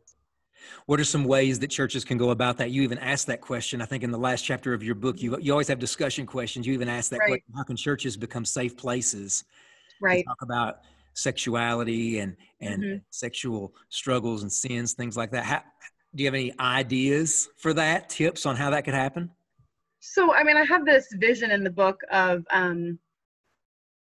What 0.85 0.99
are 0.99 1.05
some 1.05 1.25
ways 1.25 1.59
that 1.59 1.67
churches 1.67 2.03
can 2.03 2.17
go 2.17 2.31
about 2.31 2.57
that? 2.57 2.71
You 2.71 2.81
even 2.81 2.97
asked 2.97 3.27
that 3.27 3.41
question 3.41 3.81
i 3.81 3.85
think 3.85 4.03
in 4.03 4.11
the 4.11 4.17
last 4.17 4.43
chapter 4.43 4.73
of 4.73 4.83
your 4.83 4.95
book. 4.95 5.21
You, 5.21 5.37
you 5.39 5.51
always 5.51 5.67
have 5.67 5.79
discussion 5.79 6.25
questions. 6.25 6.65
You 6.65 6.73
even 6.73 6.89
asked 6.89 7.11
that 7.11 7.19
right. 7.19 7.27
question. 7.27 7.53
How 7.55 7.63
can 7.63 7.75
churches 7.75 8.17
become 8.17 8.45
safe 8.45 8.75
places 8.75 9.43
right. 10.01 10.25
talk 10.25 10.41
about 10.41 10.79
sexuality 11.13 12.19
and 12.19 12.35
and 12.59 12.83
mm-hmm. 12.83 12.97
sexual 13.11 13.73
struggles 13.89 14.41
and 14.41 14.51
sins 14.51 14.93
things 14.93 15.15
like 15.15 15.31
that? 15.31 15.43
How, 15.43 15.63
do 16.15 16.23
you 16.23 16.27
have 16.27 16.35
any 16.35 16.57
ideas 16.59 17.49
for 17.57 17.73
that 17.73 18.09
tips 18.09 18.45
on 18.45 18.55
how 18.55 18.69
that 18.69 18.83
could 18.85 18.93
happen 18.93 19.29
so 19.99 20.33
i 20.33 20.43
mean 20.43 20.57
i 20.57 20.63
have 20.63 20.85
this 20.85 21.07
vision 21.19 21.51
in 21.51 21.63
the 21.63 21.69
book 21.69 21.99
of 22.11 22.45
um, 22.51 22.97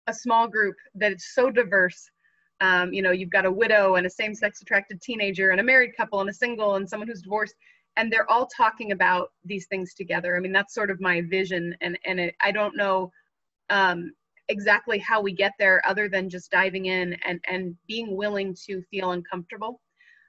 a 0.06 0.14
small 0.14 0.48
group 0.48 0.76
that 0.94 1.12
is 1.12 1.34
so 1.34 1.50
diverse. 1.50 2.10
Um, 2.60 2.92
you 2.92 3.02
know, 3.02 3.10
you've 3.10 3.30
got 3.30 3.44
a 3.44 3.50
widow 3.50 3.96
and 3.96 4.06
a 4.06 4.10
same-sex 4.10 4.62
attracted 4.62 5.00
teenager 5.02 5.50
and 5.50 5.60
a 5.60 5.64
married 5.64 5.96
couple 5.96 6.20
and 6.20 6.30
a 6.30 6.34
single 6.34 6.76
and 6.76 6.88
someone 6.88 7.08
who's 7.08 7.22
divorced, 7.22 7.54
and 7.96 8.10
they're 8.10 8.30
all 8.30 8.46
talking 8.46 8.92
about 8.92 9.28
these 9.44 9.66
things 9.66 9.94
together. 9.94 10.36
I 10.36 10.40
mean, 10.40 10.52
that's 10.52 10.74
sort 10.74 10.90
of 10.90 11.00
my 11.00 11.22
vision, 11.22 11.74
and 11.80 11.98
and 12.06 12.20
it, 12.20 12.34
I 12.40 12.52
don't 12.52 12.76
know 12.76 13.10
um, 13.68 14.12
exactly 14.48 14.98
how 14.98 15.20
we 15.20 15.32
get 15.32 15.52
there, 15.58 15.82
other 15.86 16.08
than 16.08 16.30
just 16.30 16.50
diving 16.50 16.86
in 16.86 17.14
and 17.26 17.40
and 17.46 17.76
being 17.86 18.16
willing 18.16 18.56
to 18.66 18.82
feel 18.90 19.10
uncomfortable. 19.10 19.80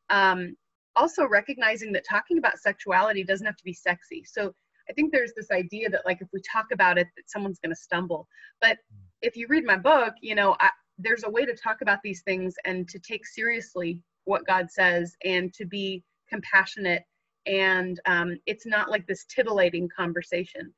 Um, 0.10 0.56
also 0.98 1.28
recognizing 1.28 1.92
that 1.94 2.04
talking 2.06 2.38
about 2.38 2.60
sexuality 2.60 3.24
doesn't 3.24 3.46
have 3.46 3.56
to 3.58 3.64
be 3.64 3.74
sexy. 3.74 4.24
So 4.26 4.54
I 4.90 4.94
think 4.94 5.12
there's 5.12 5.34
this 5.36 5.52
idea 5.52 5.90
that 5.90 6.06
like 6.06 6.22
if 6.22 6.28
we 6.34 6.42
talk 6.42 6.68
about 6.74 6.98
it, 6.98 7.08
that 7.16 7.30
someone's 7.30 7.60
going 7.60 7.76
to 7.76 7.82
stumble. 7.82 8.28
But 8.62 8.78
if 9.22 9.36
you 9.36 9.48
read 9.48 9.66
my 9.66 9.78
book, 9.78 10.14
you 10.22 10.36
know, 10.36 10.56
I, 10.60 10.70
there's 10.98 11.24
a 11.24 11.30
way 11.30 11.46
to 11.46 11.56
talk 11.56 11.82
about 11.82 12.00
these 12.04 12.22
things 12.24 12.56
and 12.66 12.88
to 12.90 13.00
take 13.00 13.26
seriously 13.26 14.02
what 14.26 14.46
God 14.46 14.70
says 14.70 15.16
and 15.24 15.54
to 15.54 15.66
be 15.66 16.04
compassionate. 16.30 17.04
And 17.46 18.00
um, 18.06 18.38
it's 18.46 18.66
not 18.66 18.90
like 18.90 19.08
this 19.08 19.26
titillating 19.26 19.90
conversation. 19.96 20.74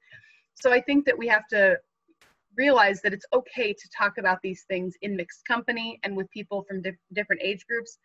So 0.56 0.72
I 0.72 0.82
think 0.82 1.06
that 1.06 1.18
we 1.18 1.28
have 1.28 1.48
to 1.48 1.78
realize 2.58 3.02
that 3.02 3.14
it's 3.14 3.26
okay 3.34 3.74
to 3.74 3.90
talk 3.98 4.18
about 4.18 4.40
these 4.44 4.66
things 4.68 4.96
in 5.02 5.16
mixed 5.16 5.46
company 5.46 6.00
and 6.04 6.16
with 6.16 6.30
people 6.32 6.64
from 6.68 6.82
di- 6.82 6.98
different 7.14 7.42
age 7.42 7.66
groups. 7.68 7.98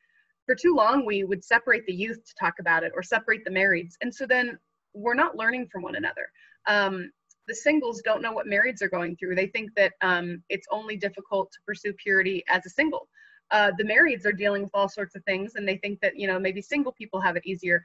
For 0.46 0.54
too 0.54 0.74
long, 0.74 1.06
we 1.06 1.24
would 1.24 1.44
separate 1.44 1.86
the 1.86 1.94
youth 1.94 2.22
to 2.24 2.34
talk 2.38 2.54
about 2.60 2.84
it 2.84 2.92
or 2.94 3.02
separate 3.02 3.44
the 3.44 3.50
marrieds. 3.50 3.94
And 4.02 4.14
so 4.14 4.26
then 4.26 4.58
we're 4.94 5.14
not 5.14 5.36
learning 5.36 5.68
from 5.72 5.82
one 5.82 5.96
another. 5.96 6.26
Um, 6.66 7.10
the 7.48 7.54
singles 7.54 8.00
don't 8.04 8.22
know 8.22 8.32
what 8.32 8.46
marrieds 8.46 8.82
are 8.82 8.88
going 8.88 9.16
through. 9.16 9.34
They 9.34 9.48
think 9.48 9.70
that 9.76 9.92
um, 10.02 10.42
it's 10.48 10.66
only 10.70 10.96
difficult 10.96 11.50
to 11.52 11.58
pursue 11.66 11.92
purity 11.94 12.42
as 12.48 12.64
a 12.66 12.70
single. 12.70 13.08
uh, 13.50 13.70
the 13.78 13.84
marrieds 13.84 14.24
are 14.26 14.32
dealing 14.32 14.62
with 14.62 14.70
all 14.74 14.88
sorts 14.88 15.14
of 15.14 15.24
things 15.24 15.54
and 15.54 15.66
they 15.68 15.76
think 15.78 16.00
that 16.00 16.18
you 16.18 16.26
know 16.26 16.38
maybe 16.38 16.62
single 16.62 16.92
people 16.92 17.20
have 17.20 17.36
it 17.36 17.42
easier 17.46 17.82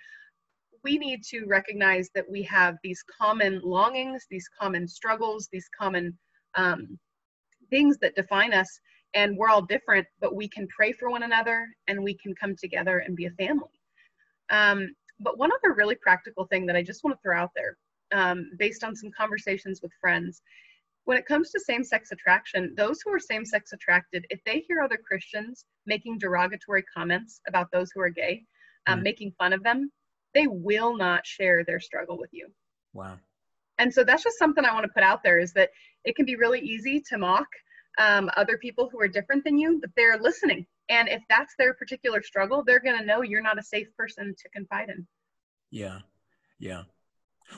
we 0.83 0.97
need 0.97 1.21
to 1.23 1.45
recognize 1.45 2.09
that 2.15 2.29
we 2.29 2.41
have 2.43 2.77
these 2.83 3.03
common 3.21 3.61
longings 3.63 4.25
these 4.29 4.47
common 4.59 4.87
struggles 4.87 5.49
these 5.51 5.69
common 5.77 6.17
um, 6.55 6.97
things 7.69 7.97
that 8.01 8.15
define 8.15 8.53
us 8.53 8.79
and 9.13 9.37
we're 9.37 9.49
all 9.49 9.61
different 9.61 10.05
but 10.19 10.35
we 10.35 10.47
can 10.47 10.67
pray 10.67 10.91
for 10.91 11.09
one 11.09 11.23
another 11.23 11.67
and 11.87 12.01
we 12.01 12.13
can 12.13 12.33
come 12.35 12.55
together 12.55 12.99
and 12.99 13.15
be 13.15 13.25
a 13.25 13.31
family 13.31 13.79
um, 14.49 14.93
but 15.19 15.37
one 15.37 15.51
other 15.51 15.73
really 15.73 15.95
practical 15.95 16.45
thing 16.45 16.65
that 16.65 16.75
i 16.75 16.83
just 16.83 17.03
want 17.03 17.15
to 17.15 17.21
throw 17.21 17.37
out 17.37 17.51
there 17.55 17.77
um, 18.11 18.49
based 18.57 18.83
on 18.83 18.95
some 18.95 19.11
conversations 19.11 19.81
with 19.81 19.91
friends 20.01 20.41
when 21.09 21.17
it 21.17 21.25
comes 21.25 21.49
to 21.49 21.59
same 21.59 21.83
sex 21.83 22.11
attraction, 22.11 22.75
those 22.77 23.01
who 23.01 23.11
are 23.11 23.19
same 23.19 23.43
sex 23.43 23.73
attracted, 23.73 24.27
if 24.29 24.39
they 24.45 24.59
hear 24.67 24.79
other 24.79 24.99
Christians 25.03 25.65
making 25.87 26.19
derogatory 26.19 26.83
comments 26.83 27.41
about 27.47 27.71
those 27.71 27.89
who 27.91 27.99
are 27.99 28.11
gay, 28.11 28.43
um, 28.85 28.99
mm. 28.99 29.03
making 29.05 29.31
fun 29.39 29.51
of 29.51 29.63
them, 29.63 29.91
they 30.35 30.45
will 30.45 30.95
not 30.95 31.25
share 31.25 31.63
their 31.63 31.79
struggle 31.79 32.15
with 32.19 32.29
you. 32.31 32.47
Wow. 32.93 33.17
And 33.79 33.91
so 33.91 34.03
that's 34.03 34.23
just 34.23 34.37
something 34.37 34.63
I 34.63 34.71
want 34.71 34.83
to 34.83 34.91
put 34.93 35.01
out 35.01 35.23
there 35.23 35.39
is 35.39 35.51
that 35.53 35.71
it 36.05 36.15
can 36.15 36.25
be 36.25 36.35
really 36.35 36.59
easy 36.59 37.01
to 37.09 37.17
mock 37.17 37.47
um, 37.97 38.29
other 38.37 38.57
people 38.57 38.89
who 38.91 38.99
are 38.99 39.07
different 39.07 39.43
than 39.43 39.57
you, 39.57 39.79
but 39.81 39.89
they're 39.95 40.19
listening. 40.19 40.65
And 40.89 41.07
if 41.07 41.21
that's 41.29 41.53
their 41.57 41.73
particular 41.73 42.21
struggle, 42.21 42.63
they're 42.63 42.79
going 42.79 42.97
to 42.97 43.05
know 43.05 43.21
you're 43.21 43.41
not 43.41 43.59
a 43.59 43.63
safe 43.63 43.87
person 43.97 44.35
to 44.37 44.49
confide 44.49 44.89
in. 44.89 45.07
Yeah. 45.71 45.99
Yeah. 46.59 46.83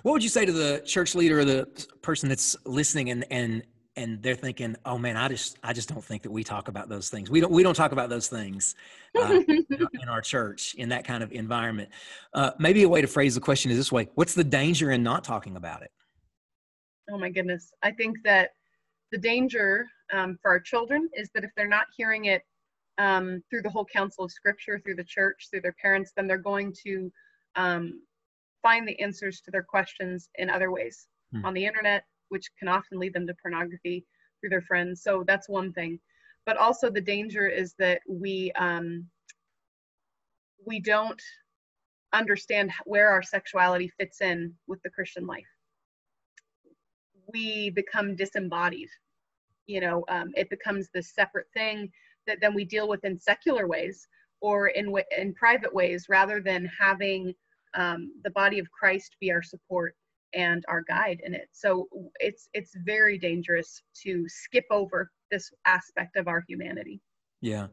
What 0.04 0.14
would 0.14 0.24
you 0.24 0.30
say 0.30 0.46
to 0.46 0.52
the 0.52 0.82
church 0.86 1.16
leader 1.16 1.40
or 1.40 1.46
the 1.46 1.68
person 2.02 2.30
that's 2.30 2.56
listening 2.66 3.10
and 3.10 3.26
and 3.30 3.64
and 3.98 4.24
they're 4.24 4.36
thinking, 4.36 4.76
"Oh 4.86 4.98
man, 4.98 5.18
I 5.18 5.28
just 5.28 5.58
I 5.64 5.74
just 5.74 5.90
don't 5.90 6.04
think 6.04 6.24
that 6.24 6.32
we 6.32 6.44
talk 6.44 6.70
about 6.70 6.88
those 6.88 7.10
things. 7.10 7.30
We 7.30 7.42
don't 7.42 7.52
we 7.52 7.62
don't 7.62 7.76
talk 7.76 7.92
about 7.92 8.10
those 8.10 8.30
things 8.30 8.76
uh, 9.20 9.42
in 9.48 10.10
our 10.10 10.22
church 10.22 10.76
in 10.76 10.90
that 10.90 11.06
kind 11.06 11.24
of 11.24 11.32
environment." 11.34 11.90
Uh, 12.34 12.52
maybe 12.58 12.84
a 12.84 12.90
way 12.90 13.02
to 13.02 13.08
phrase 13.08 13.36
the 13.36 13.42
question 13.42 13.70
is 13.70 13.78
this 13.78 13.92
way: 13.92 14.08
What's 14.16 14.34
the 14.34 14.44
danger 14.46 14.92
in 14.92 15.04
not 15.04 15.24
talking 15.24 15.58
about 15.58 15.82
it? 15.84 15.92
Oh 17.10 17.18
my 17.18 17.30
goodness, 17.30 17.74
I 17.84 17.92
think 17.92 18.18
that 18.24 18.52
the 19.12 19.18
danger 19.18 19.88
um, 20.14 20.38
for 20.42 20.52
our 20.52 20.60
children 20.60 21.10
is 21.16 21.30
that 21.34 21.44
if 21.44 21.52
they're 21.56 21.68
not 21.68 21.88
hearing 21.96 22.26
it 22.26 22.44
um, 22.98 23.44
through 23.50 23.62
the 23.62 23.70
whole 23.70 23.86
counsel 23.86 24.24
of 24.24 24.32
Scripture, 24.32 24.80
through 24.80 24.96
the 24.96 25.04
church, 25.04 25.48
through 25.50 25.62
their 25.62 25.76
parents, 25.82 26.12
then 26.16 26.28
they're 26.28 26.38
going 26.38 26.74
to 26.86 27.12
um, 27.56 28.02
find 28.62 28.88
the 28.88 29.00
answers 29.00 29.42
to 29.42 29.52
their 29.52 29.64
questions 29.64 30.30
in 30.36 30.50
other 30.50 30.72
ways 30.72 31.08
hmm. 31.34 31.44
on 31.46 31.54
the 31.54 31.66
internet, 31.66 32.04
which 32.30 32.50
can 32.58 32.68
often 32.68 33.00
lead 33.00 33.14
them 33.14 33.28
to 33.28 33.36
pornography 33.42 34.06
through 34.40 34.50
their 34.50 34.62
friends. 34.62 35.04
So 35.04 35.24
that's 35.26 35.50
one 35.50 35.74
thing. 35.74 36.00
But 36.46 36.58
also 36.58 36.90
the 36.90 37.02
danger 37.02 37.48
is 37.48 37.76
that 37.78 38.02
we 38.08 38.52
um, 38.54 39.08
we 40.66 40.80
don't 40.80 41.22
understand 42.14 42.72
where 42.86 43.10
our 43.10 43.24
sexuality 43.24 43.92
fits 44.00 44.22
in 44.22 44.54
with 44.68 44.82
the 44.84 44.90
Christian 44.90 45.26
life. 45.26 45.46
We 47.34 47.70
become 47.70 48.16
disembodied. 48.16 48.90
You 49.68 49.82
know, 49.82 50.04
um, 50.10 50.32
it 50.36 50.50
becomes 50.50 50.90
this 50.94 51.14
separate 51.14 51.48
thing 51.54 51.92
that 52.28 52.40
then 52.42 52.54
we 52.54 52.66
deal 52.66 52.88
with 52.88 53.04
in 53.06 53.20
secular 53.20 53.68
ways 53.68 54.08
or 54.42 54.68
in 54.70 54.94
in 55.18 55.34
private 55.34 55.74
ways, 55.74 56.08
rather 56.10 56.42
than 56.42 56.70
having 56.80 57.34
um, 57.76 58.12
the 58.24 58.32
body 58.32 58.60
of 58.60 58.68
Christ 58.72 59.16
be 59.20 59.32
our 59.32 59.44
support 59.44 59.96
and 60.34 60.64
our 60.68 60.84
guide 60.88 61.22
in 61.26 61.34
it. 61.34 61.50
So 61.52 61.88
it's 62.20 62.50
it's 62.54 62.74
very 62.86 63.18
dangerous 63.18 63.82
to 64.04 64.26
skip 64.28 64.66
over 64.72 65.12
this 65.30 65.52
aspect 65.66 66.16
of 66.16 66.28
our 66.28 66.44
humanity. 66.48 67.02
Yeah. 67.42 67.68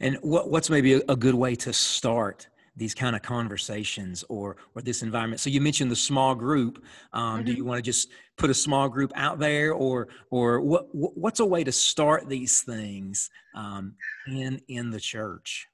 And 0.00 0.16
what 0.22 0.50
what's 0.50 0.70
maybe 0.70 0.94
a, 0.94 1.00
a 1.08 1.16
good 1.16 1.34
way 1.34 1.54
to 1.56 1.72
start 1.72 2.48
these 2.78 2.94
kind 2.94 3.14
of 3.14 3.22
conversations 3.22 4.24
or 4.28 4.56
or 4.74 4.82
this 4.82 5.02
environment? 5.02 5.40
So 5.40 5.50
you 5.50 5.60
mentioned 5.60 5.90
the 5.90 5.96
small 5.96 6.34
group. 6.34 6.84
Um, 7.12 7.36
mm-hmm. 7.36 7.44
Do 7.44 7.52
you 7.52 7.64
want 7.64 7.78
to 7.78 7.82
just 7.82 8.10
put 8.36 8.50
a 8.50 8.54
small 8.54 8.88
group 8.88 9.12
out 9.14 9.38
there, 9.38 9.72
or 9.72 10.08
or 10.30 10.60
what 10.60 10.86
what's 10.92 11.40
a 11.40 11.46
way 11.46 11.64
to 11.64 11.72
start 11.72 12.28
these 12.28 12.62
things 12.62 13.30
um, 13.54 13.94
in 14.26 14.60
in 14.68 14.90
the 14.90 15.00
church? 15.00 15.66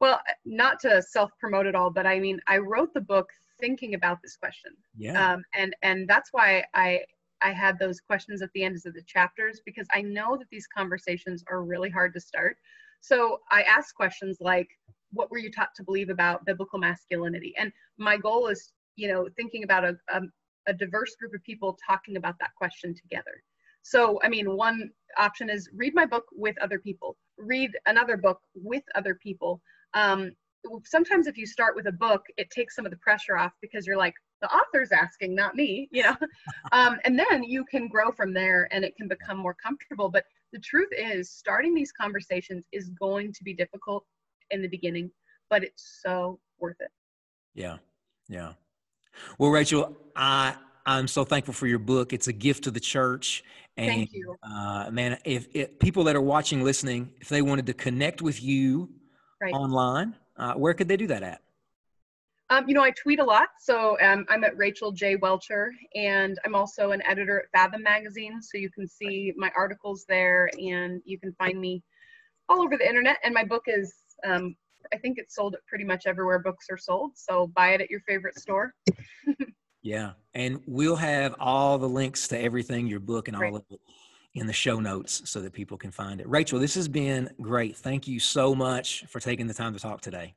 Well, 0.00 0.20
not 0.46 0.80
to 0.80 1.02
self 1.02 1.30
promote 1.38 1.66
at 1.66 1.74
all, 1.74 1.90
but 1.90 2.06
I 2.06 2.20
mean, 2.20 2.40
I 2.46 2.58
wrote 2.58 2.94
the 2.94 3.02
book 3.02 3.28
thinking 3.60 3.94
about 3.94 4.18
this 4.22 4.36
question. 4.36 4.72
Yeah. 4.96 5.32
Um, 5.32 5.44
and 5.54 5.76
and 5.82 6.08
that's 6.08 6.30
why 6.32 6.64
I 6.74 7.00
I 7.42 7.52
had 7.52 7.78
those 7.78 8.00
questions 8.00 8.42
at 8.42 8.50
the 8.54 8.64
ends 8.64 8.86
of 8.86 8.94
the 8.94 9.02
chapters 9.02 9.60
because 9.64 9.86
I 9.94 10.02
know 10.02 10.36
that 10.36 10.48
these 10.50 10.66
conversations 10.66 11.44
are 11.48 11.62
really 11.62 11.90
hard 11.90 12.12
to 12.14 12.20
start. 12.20 12.56
So 13.00 13.40
I 13.50 13.62
ask 13.62 13.94
questions 13.94 14.38
like, 14.40 14.68
what 15.12 15.30
were 15.30 15.38
you 15.38 15.50
taught 15.50 15.74
to 15.76 15.82
believe 15.82 16.10
about 16.10 16.44
biblical 16.44 16.78
masculinity? 16.78 17.54
And 17.58 17.72
my 17.98 18.16
goal 18.16 18.48
is, 18.48 18.72
you 18.96 19.08
know, 19.08 19.28
thinking 19.36 19.64
about 19.64 19.84
a, 19.84 19.96
a, 20.08 20.20
a 20.68 20.72
diverse 20.72 21.14
group 21.16 21.34
of 21.34 21.42
people 21.42 21.78
talking 21.86 22.16
about 22.16 22.36
that 22.40 22.54
question 22.56 22.94
together. 22.94 23.42
So, 23.82 24.20
I 24.22 24.28
mean, 24.28 24.56
one 24.56 24.90
option 25.16 25.48
is 25.48 25.70
read 25.74 25.94
my 25.94 26.06
book 26.06 26.24
with 26.32 26.56
other 26.60 26.78
people, 26.78 27.16
read 27.38 27.70
another 27.86 28.16
book 28.16 28.40
with 28.54 28.82
other 28.94 29.14
people 29.14 29.60
um, 29.94 30.32
sometimes 30.84 31.26
if 31.26 31.36
you 31.36 31.46
start 31.46 31.74
with 31.74 31.86
a 31.86 31.92
book 31.92 32.22
it 32.36 32.50
takes 32.50 32.76
some 32.76 32.84
of 32.84 32.90
the 32.90 32.98
pressure 32.98 33.36
off 33.36 33.52
because 33.60 33.86
you're 33.86 33.96
like 33.96 34.14
the 34.42 34.48
author's 34.52 34.92
asking 34.92 35.34
not 35.34 35.54
me 35.54 35.88
you 35.90 36.02
know 36.02 36.16
um, 36.72 36.98
and 37.04 37.18
then 37.18 37.42
you 37.42 37.64
can 37.64 37.88
grow 37.88 38.10
from 38.10 38.32
there 38.32 38.68
and 38.70 38.84
it 38.84 38.94
can 38.96 39.08
become 39.08 39.38
more 39.38 39.54
comfortable 39.54 40.08
but 40.08 40.24
the 40.52 40.58
truth 40.58 40.88
is 40.96 41.30
starting 41.30 41.74
these 41.74 41.92
conversations 41.92 42.64
is 42.72 42.90
going 42.90 43.32
to 43.32 43.44
be 43.44 43.54
difficult 43.54 44.04
in 44.50 44.62
the 44.62 44.68
beginning 44.68 45.10
but 45.48 45.62
it's 45.64 46.00
so 46.02 46.38
worth 46.58 46.80
it 46.80 46.90
yeah 47.54 47.76
yeah 48.28 48.52
well 49.38 49.50
rachel 49.50 49.96
i 50.16 50.54
i'm 50.86 51.08
so 51.08 51.24
thankful 51.24 51.54
for 51.54 51.66
your 51.66 51.78
book 51.78 52.12
it's 52.12 52.28
a 52.28 52.32
gift 52.32 52.64
to 52.64 52.70
the 52.70 52.80
church 52.80 53.44
and 53.76 53.88
Thank 53.88 54.12
you. 54.12 54.36
Uh, 54.42 54.90
man 54.90 55.18
if, 55.24 55.48
if 55.54 55.78
people 55.78 56.04
that 56.04 56.16
are 56.16 56.20
watching 56.20 56.62
listening 56.62 57.12
if 57.20 57.28
they 57.28 57.42
wanted 57.42 57.66
to 57.66 57.74
connect 57.74 58.22
with 58.22 58.42
you 58.42 58.90
right. 59.40 59.52
online, 59.52 60.14
uh, 60.36 60.54
where 60.54 60.74
could 60.74 60.88
they 60.88 60.96
do 60.96 61.06
that 61.08 61.22
at? 61.22 61.40
Um, 62.50 62.64
you 62.68 62.74
know, 62.74 62.82
I 62.82 62.90
tweet 62.90 63.20
a 63.20 63.24
lot, 63.24 63.48
so 63.60 63.96
um, 64.00 64.26
I'm 64.28 64.42
at 64.42 64.56
Rachel 64.56 64.90
J. 64.90 65.14
Welcher, 65.14 65.72
and 65.94 66.36
I'm 66.44 66.56
also 66.56 66.90
an 66.90 67.00
editor 67.06 67.42
at 67.42 67.50
Fathom 67.52 67.82
Magazine, 67.82 68.42
so 68.42 68.58
you 68.58 68.70
can 68.70 68.88
see 68.88 69.32
my 69.36 69.52
articles 69.56 70.04
there, 70.08 70.50
and 70.58 71.00
you 71.04 71.16
can 71.16 71.32
find 71.34 71.60
me 71.60 71.84
all 72.48 72.60
over 72.60 72.76
the 72.76 72.88
internet. 72.88 73.18
And 73.22 73.32
my 73.32 73.44
book 73.44 73.64
is, 73.68 73.94
um, 74.24 74.56
I 74.92 74.98
think 74.98 75.18
it's 75.18 75.34
sold 75.34 75.54
at 75.54 75.66
pretty 75.66 75.84
much 75.84 76.06
everywhere 76.06 76.38
books 76.38 76.66
are 76.70 76.78
sold, 76.78 77.12
so 77.14 77.48
buy 77.48 77.70
it 77.70 77.80
at 77.80 77.90
your 77.90 78.00
favorite 78.00 78.38
store. 78.38 78.74
yeah, 79.82 80.12
and 80.34 80.60
we'll 80.66 80.96
have 80.96 81.34
all 81.38 81.78
the 81.78 81.88
links 81.88 82.28
to 82.28 82.38
everything, 82.38 82.86
your 82.86 83.00
book, 83.00 83.28
and 83.28 83.36
all 83.36 83.56
of 83.56 83.64
it 83.70 83.80
in 84.34 84.46
the 84.46 84.52
show 84.52 84.78
notes 84.78 85.22
so 85.24 85.40
that 85.40 85.52
people 85.52 85.76
can 85.76 85.90
find 85.90 86.20
it. 86.20 86.28
Rachel, 86.28 86.58
this 86.58 86.74
has 86.74 86.88
been 86.88 87.30
great. 87.40 87.76
Thank 87.76 88.06
you 88.06 88.20
so 88.20 88.54
much 88.54 89.04
for 89.08 89.18
taking 89.20 89.46
the 89.46 89.54
time 89.54 89.72
to 89.72 89.80
talk 89.80 90.00
today. 90.00 90.34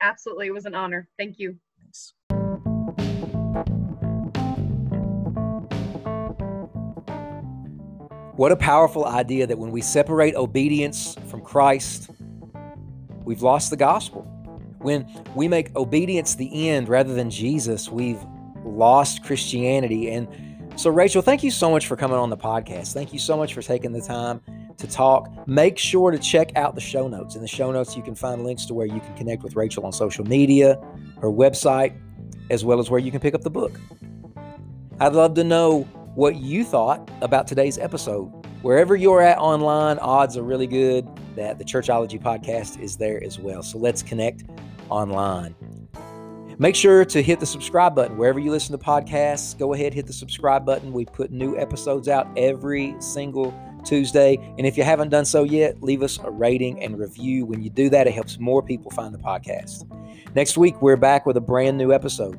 Absolutely. 0.00 0.46
It 0.46 0.54
was 0.54 0.64
an 0.64 0.74
honor. 0.74 1.08
Thank 1.18 1.38
you. 1.38 1.56
Thanks. 1.80 2.14
What 8.36 8.50
a 8.50 8.56
powerful 8.56 9.04
idea 9.04 9.46
that 9.46 9.58
when 9.58 9.70
we 9.70 9.82
separate 9.82 10.34
obedience 10.34 11.16
from 11.28 11.42
Christ, 11.42 12.10
we've 13.24 13.42
lost 13.42 13.70
the 13.70 13.76
gospel. 13.76 14.22
When 14.78 15.06
we 15.34 15.48
make 15.48 15.74
obedience 15.76 16.34
the 16.34 16.68
end 16.68 16.88
rather 16.88 17.14
than 17.14 17.30
Jesus, 17.30 17.88
we've 17.88 18.22
lost 18.64 19.24
Christianity. 19.24 20.10
And 20.10 20.28
so, 20.76 20.90
Rachel, 20.90 21.22
thank 21.22 21.42
you 21.42 21.50
so 21.50 21.70
much 21.70 21.86
for 21.86 21.96
coming 21.96 22.16
on 22.16 22.30
the 22.30 22.36
podcast. 22.36 22.92
Thank 22.92 23.12
you 23.12 23.18
so 23.18 23.36
much 23.36 23.54
for 23.54 23.62
taking 23.62 23.92
the 23.92 24.00
time 24.00 24.40
to 24.78 24.86
talk. 24.86 25.30
Make 25.46 25.78
sure 25.78 26.10
to 26.10 26.18
check 26.18 26.56
out 26.56 26.74
the 26.74 26.80
show 26.80 27.08
notes. 27.08 27.36
In 27.36 27.42
the 27.42 27.48
show 27.48 27.70
notes, 27.70 27.96
you 27.96 28.02
can 28.02 28.14
find 28.14 28.44
links 28.44 28.66
to 28.66 28.74
where 28.74 28.86
you 28.86 29.00
can 29.00 29.14
connect 29.14 29.42
with 29.42 29.54
Rachel 29.54 29.84
on 29.86 29.92
social 29.92 30.24
media, 30.24 30.76
her 31.20 31.28
website, 31.28 31.96
as 32.50 32.64
well 32.64 32.80
as 32.80 32.90
where 32.90 33.00
you 33.00 33.10
can 33.10 33.20
pick 33.20 33.34
up 33.34 33.42
the 33.42 33.50
book. 33.50 33.78
I'd 34.98 35.12
love 35.12 35.34
to 35.34 35.44
know 35.44 35.82
what 36.14 36.36
you 36.36 36.64
thought 36.64 37.10
about 37.20 37.46
today's 37.46 37.78
episode. 37.78 38.26
Wherever 38.62 38.94
you're 38.96 39.22
at 39.22 39.38
online, 39.38 39.98
odds 39.98 40.36
are 40.36 40.42
really 40.42 40.66
good 40.66 41.06
that 41.36 41.58
the 41.58 41.64
Churchology 41.64 42.20
podcast 42.20 42.80
is 42.80 42.96
there 42.96 43.22
as 43.22 43.38
well. 43.38 43.62
So 43.62 43.78
let's 43.78 44.02
connect 44.02 44.44
online. 44.88 45.54
Make 46.58 46.76
sure 46.76 47.04
to 47.04 47.22
hit 47.22 47.40
the 47.40 47.46
subscribe 47.46 47.94
button 47.94 48.16
wherever 48.16 48.38
you 48.38 48.50
listen 48.50 48.78
to 48.78 48.84
podcasts. 48.84 49.58
Go 49.58 49.72
ahead, 49.72 49.94
hit 49.94 50.06
the 50.06 50.12
subscribe 50.12 50.64
button. 50.64 50.92
We 50.92 51.04
put 51.04 51.30
new 51.30 51.56
episodes 51.58 52.08
out 52.08 52.28
every 52.36 52.94
single 53.00 53.52
Tuesday. 53.84 54.36
And 54.58 54.66
if 54.66 54.76
you 54.76 54.84
haven't 54.84 55.08
done 55.08 55.24
so 55.24 55.44
yet, 55.44 55.82
leave 55.82 56.02
us 56.02 56.18
a 56.22 56.30
rating 56.30 56.82
and 56.82 56.98
review. 56.98 57.46
When 57.46 57.62
you 57.62 57.70
do 57.70 57.88
that, 57.90 58.06
it 58.06 58.12
helps 58.12 58.38
more 58.38 58.62
people 58.62 58.90
find 58.90 59.14
the 59.14 59.18
podcast. 59.18 59.86
Next 60.34 60.56
week, 60.56 60.80
we're 60.80 60.96
back 60.96 61.26
with 61.26 61.36
a 61.36 61.40
brand 61.40 61.78
new 61.78 61.92
episode. 61.92 62.38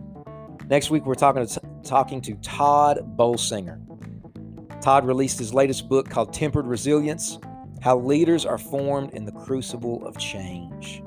Next 0.69 0.89
week, 0.89 1.05
we're 1.05 1.15
talking 1.15 1.45
to, 1.45 1.61
talking 1.83 2.21
to 2.21 2.35
Tod 2.35 3.17
Bolsinger. 3.17 3.79
Tod 4.81 5.05
released 5.05 5.39
his 5.39 5.53
latest 5.53 5.89
book 5.89 6.09
called 6.09 6.33
Tempered 6.33 6.65
Resilience 6.65 7.39
how 7.83 7.97
leaders 7.97 8.45
are 8.45 8.57
formed 8.57 9.09
in 9.11 9.25
the 9.25 9.31
crucible 9.33 10.07
of 10.07 10.17
change. 10.17 11.03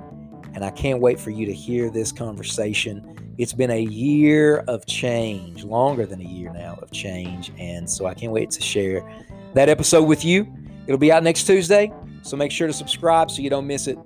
And 0.53 0.63
I 0.63 0.71
can't 0.71 1.01
wait 1.01 1.19
for 1.19 1.31
you 1.31 1.47
to 1.47 1.53
hear 1.55 1.89
this 1.89 2.13
conversation. 2.13 3.35
It's 3.39 3.55
been 3.55 3.71
a 3.71 3.81
year 3.81 4.59
of 4.69 4.85
change, 4.85 5.65
longer 5.65 6.05
than 6.05 6.21
a 6.21 6.25
year 6.25 6.53
now 6.53 6.79
of 6.83 6.91
change. 6.91 7.51
And 7.59 7.89
so 7.89 8.05
I 8.05 8.13
can't 8.13 8.31
wait 8.31 8.51
to 8.51 8.61
share 8.61 9.03
that 9.55 9.71
episode 9.71 10.03
with 10.03 10.23
you. 10.23 10.47
It'll 10.87 10.99
be 10.99 11.11
out 11.11 11.23
next 11.23 11.45
Tuesday. 11.45 11.91
So 12.21 12.37
make 12.37 12.53
sure 12.53 12.67
to 12.67 12.75
subscribe 12.75 13.31
so 13.31 13.41
you 13.41 13.49
don't 13.49 13.67
miss 13.67 13.87
it. 13.87 13.99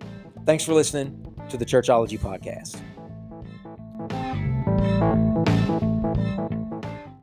Thanks 0.47 0.63
for 0.63 0.73
listening 0.73 1.35
to 1.49 1.57
the 1.57 1.67
Churchology 1.67 2.21
Podcast. 2.21 2.81